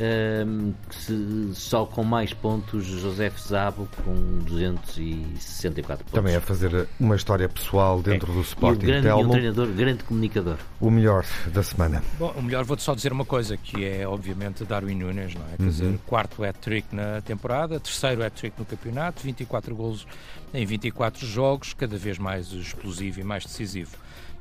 [0.00, 4.14] um, se, só com mais pontos José Zabo com
[4.44, 6.12] 264 pontos.
[6.12, 8.34] Também a fazer uma história pessoal dentro é.
[8.34, 8.82] do Sporting.
[8.82, 10.56] E, grande, e um treinador, grande comunicador.
[10.80, 12.02] O melhor da semana.
[12.18, 15.56] Bom, o melhor vou-te só dizer uma coisa, que é obviamente Darwin Nunes, não é?
[15.56, 15.68] Quer uhum.
[15.68, 20.06] dizer, quarto hat-trick na temporada, terceiro hat-trick no campeonato, 24 golos
[20.52, 23.96] em 24 jogos, cada vez mais explosivo e mais decisivo.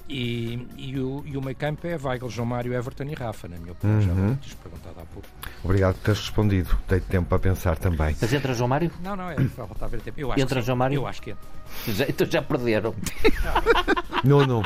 [0.09, 3.57] E, e, o, e o meio campo é Weigl, João Mário, Everton e Rafa, na
[3.57, 4.15] minha opinião.
[4.15, 4.29] Uhum.
[4.29, 5.27] Já tinhas perguntado há pouco.
[5.63, 6.77] Obrigado por teres respondido.
[6.89, 8.15] Dei tempo para pensar também.
[8.19, 8.91] Mas entra João Mário?
[9.01, 10.19] Não, não, é para voltar a ver tempo.
[10.19, 10.95] Eu acho entra João Mário?
[10.95, 11.47] Eu acho que entra.
[11.87, 12.93] Já, então já perderam.
[14.23, 14.63] Não, não.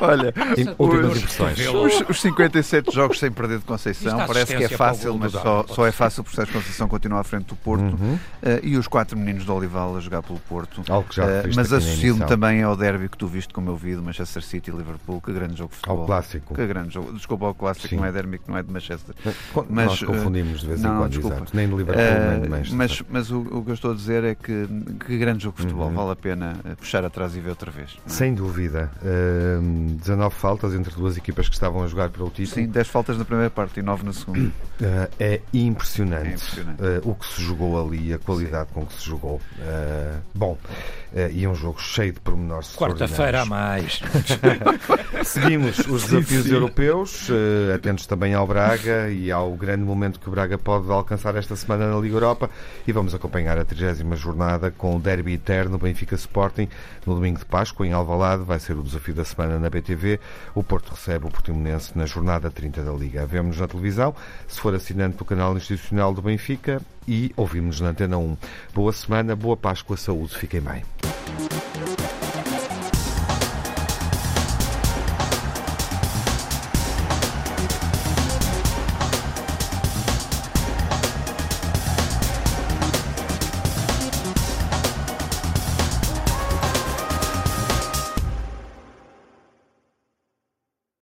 [0.00, 0.32] Olha,
[0.78, 1.58] últimas impressões.
[1.58, 5.86] Os, os 57 jogos sem perder de Conceição, parece que é fácil, mas só, só
[5.86, 8.14] é fácil porque o Conceição continua à frente do Porto uhum.
[8.14, 8.18] uh,
[8.62, 10.82] e os quatro meninos do Olival a jogar pelo Porto.
[10.88, 13.94] Algo que já uh, mas associo-me também ao derby que tu viste, como eu vi,
[13.94, 15.20] do Manchester City e Liverpool.
[15.20, 16.00] Que grande jogo de futebol.
[16.00, 16.54] Ao clássico.
[16.54, 17.12] Que grande jogo.
[17.12, 17.96] Desculpa, ao clássico, Sim.
[17.96, 19.14] não é derby, que não é de Manchester.
[19.68, 21.36] Mas, Nós confundimos de vez em não, quando, desculpa.
[21.36, 21.56] Exato.
[21.56, 22.76] nem de Liverpool, uh, nem de Manchester.
[22.76, 24.66] Mas, mas o, o, que eu estou a dizer é que,
[25.06, 25.79] que grande jogo de futebol.
[25.79, 25.79] Uhum.
[25.88, 27.96] Vale a pena puxar atrás e ver outra vez.
[28.06, 28.08] É?
[28.08, 28.90] Sem dúvida.
[29.02, 32.54] Uh, 19 faltas entre duas equipas que estavam a jogar para o título.
[32.54, 34.40] Sim, 10 faltas na primeira parte e 9 na segunda.
[34.40, 36.82] Uh, é impressionante, é impressionante.
[36.82, 38.74] Uh, o que se jogou ali, a qualidade Sim.
[38.74, 39.40] com que se jogou.
[39.58, 40.58] Uh, bom,
[41.32, 42.74] e é um jogo cheio de pormenores.
[42.76, 44.00] Quarta-feira a mais.
[45.24, 46.54] Seguimos os desafios sim, sim.
[46.54, 47.28] europeus,
[47.74, 51.92] atentos também ao Braga e ao grande momento que o Braga pode alcançar esta semana
[51.92, 52.48] na Liga Europa.
[52.86, 56.68] E vamos acompanhar a 30 jornada com o Derby Eterno Benfica Sporting
[57.06, 58.44] no domingo de Páscoa em Alvalade.
[58.44, 60.20] Vai ser o desafio da semana na BTV.
[60.54, 63.26] O Porto recebe o Portimonense na jornada 30 da Liga.
[63.26, 64.14] Vemos na televisão,
[64.48, 68.36] se for assinante do canal institucional do Benfica e ouvimos na Antena 1.
[68.74, 70.82] Boa semana, boa Páscoa, saúde, fiquem bem.